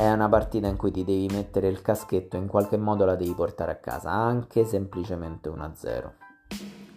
è 0.00 0.10
una 0.10 0.30
partita 0.30 0.66
in 0.66 0.78
cui 0.78 0.90
ti 0.90 1.04
devi 1.04 1.26
mettere 1.26 1.68
il 1.68 1.82
caschetto 1.82 2.38
in 2.38 2.46
qualche 2.46 2.78
modo 2.78 3.04
la 3.04 3.16
devi 3.16 3.34
portare 3.34 3.72
a 3.72 3.76
casa, 3.76 4.10
anche 4.10 4.64
semplicemente 4.64 5.50
1-0. 5.50 6.12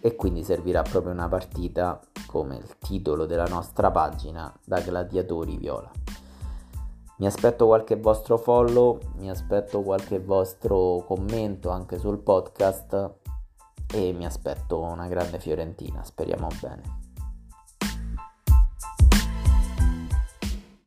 E 0.00 0.16
quindi 0.16 0.42
servirà 0.42 0.80
proprio 0.80 1.12
una 1.12 1.28
partita, 1.28 2.00
come 2.26 2.56
il 2.56 2.78
titolo 2.78 3.26
della 3.26 3.44
nostra 3.44 3.90
pagina, 3.90 4.50
da 4.64 4.80
gladiatori 4.80 5.58
viola. 5.58 5.90
Mi 7.18 7.26
aspetto 7.26 7.66
qualche 7.66 7.96
vostro 7.96 8.36
follow, 8.36 8.98
mi 9.18 9.30
aspetto 9.30 9.82
qualche 9.82 10.18
vostro 10.18 11.04
commento 11.06 11.70
anche 11.70 11.98
sul 11.98 12.18
podcast 12.18 13.12
e 13.94 14.12
mi 14.12 14.26
aspetto 14.26 14.80
una 14.80 15.06
grande 15.06 15.38
Fiorentina, 15.38 16.02
speriamo 16.02 16.48
bene. 16.60 17.03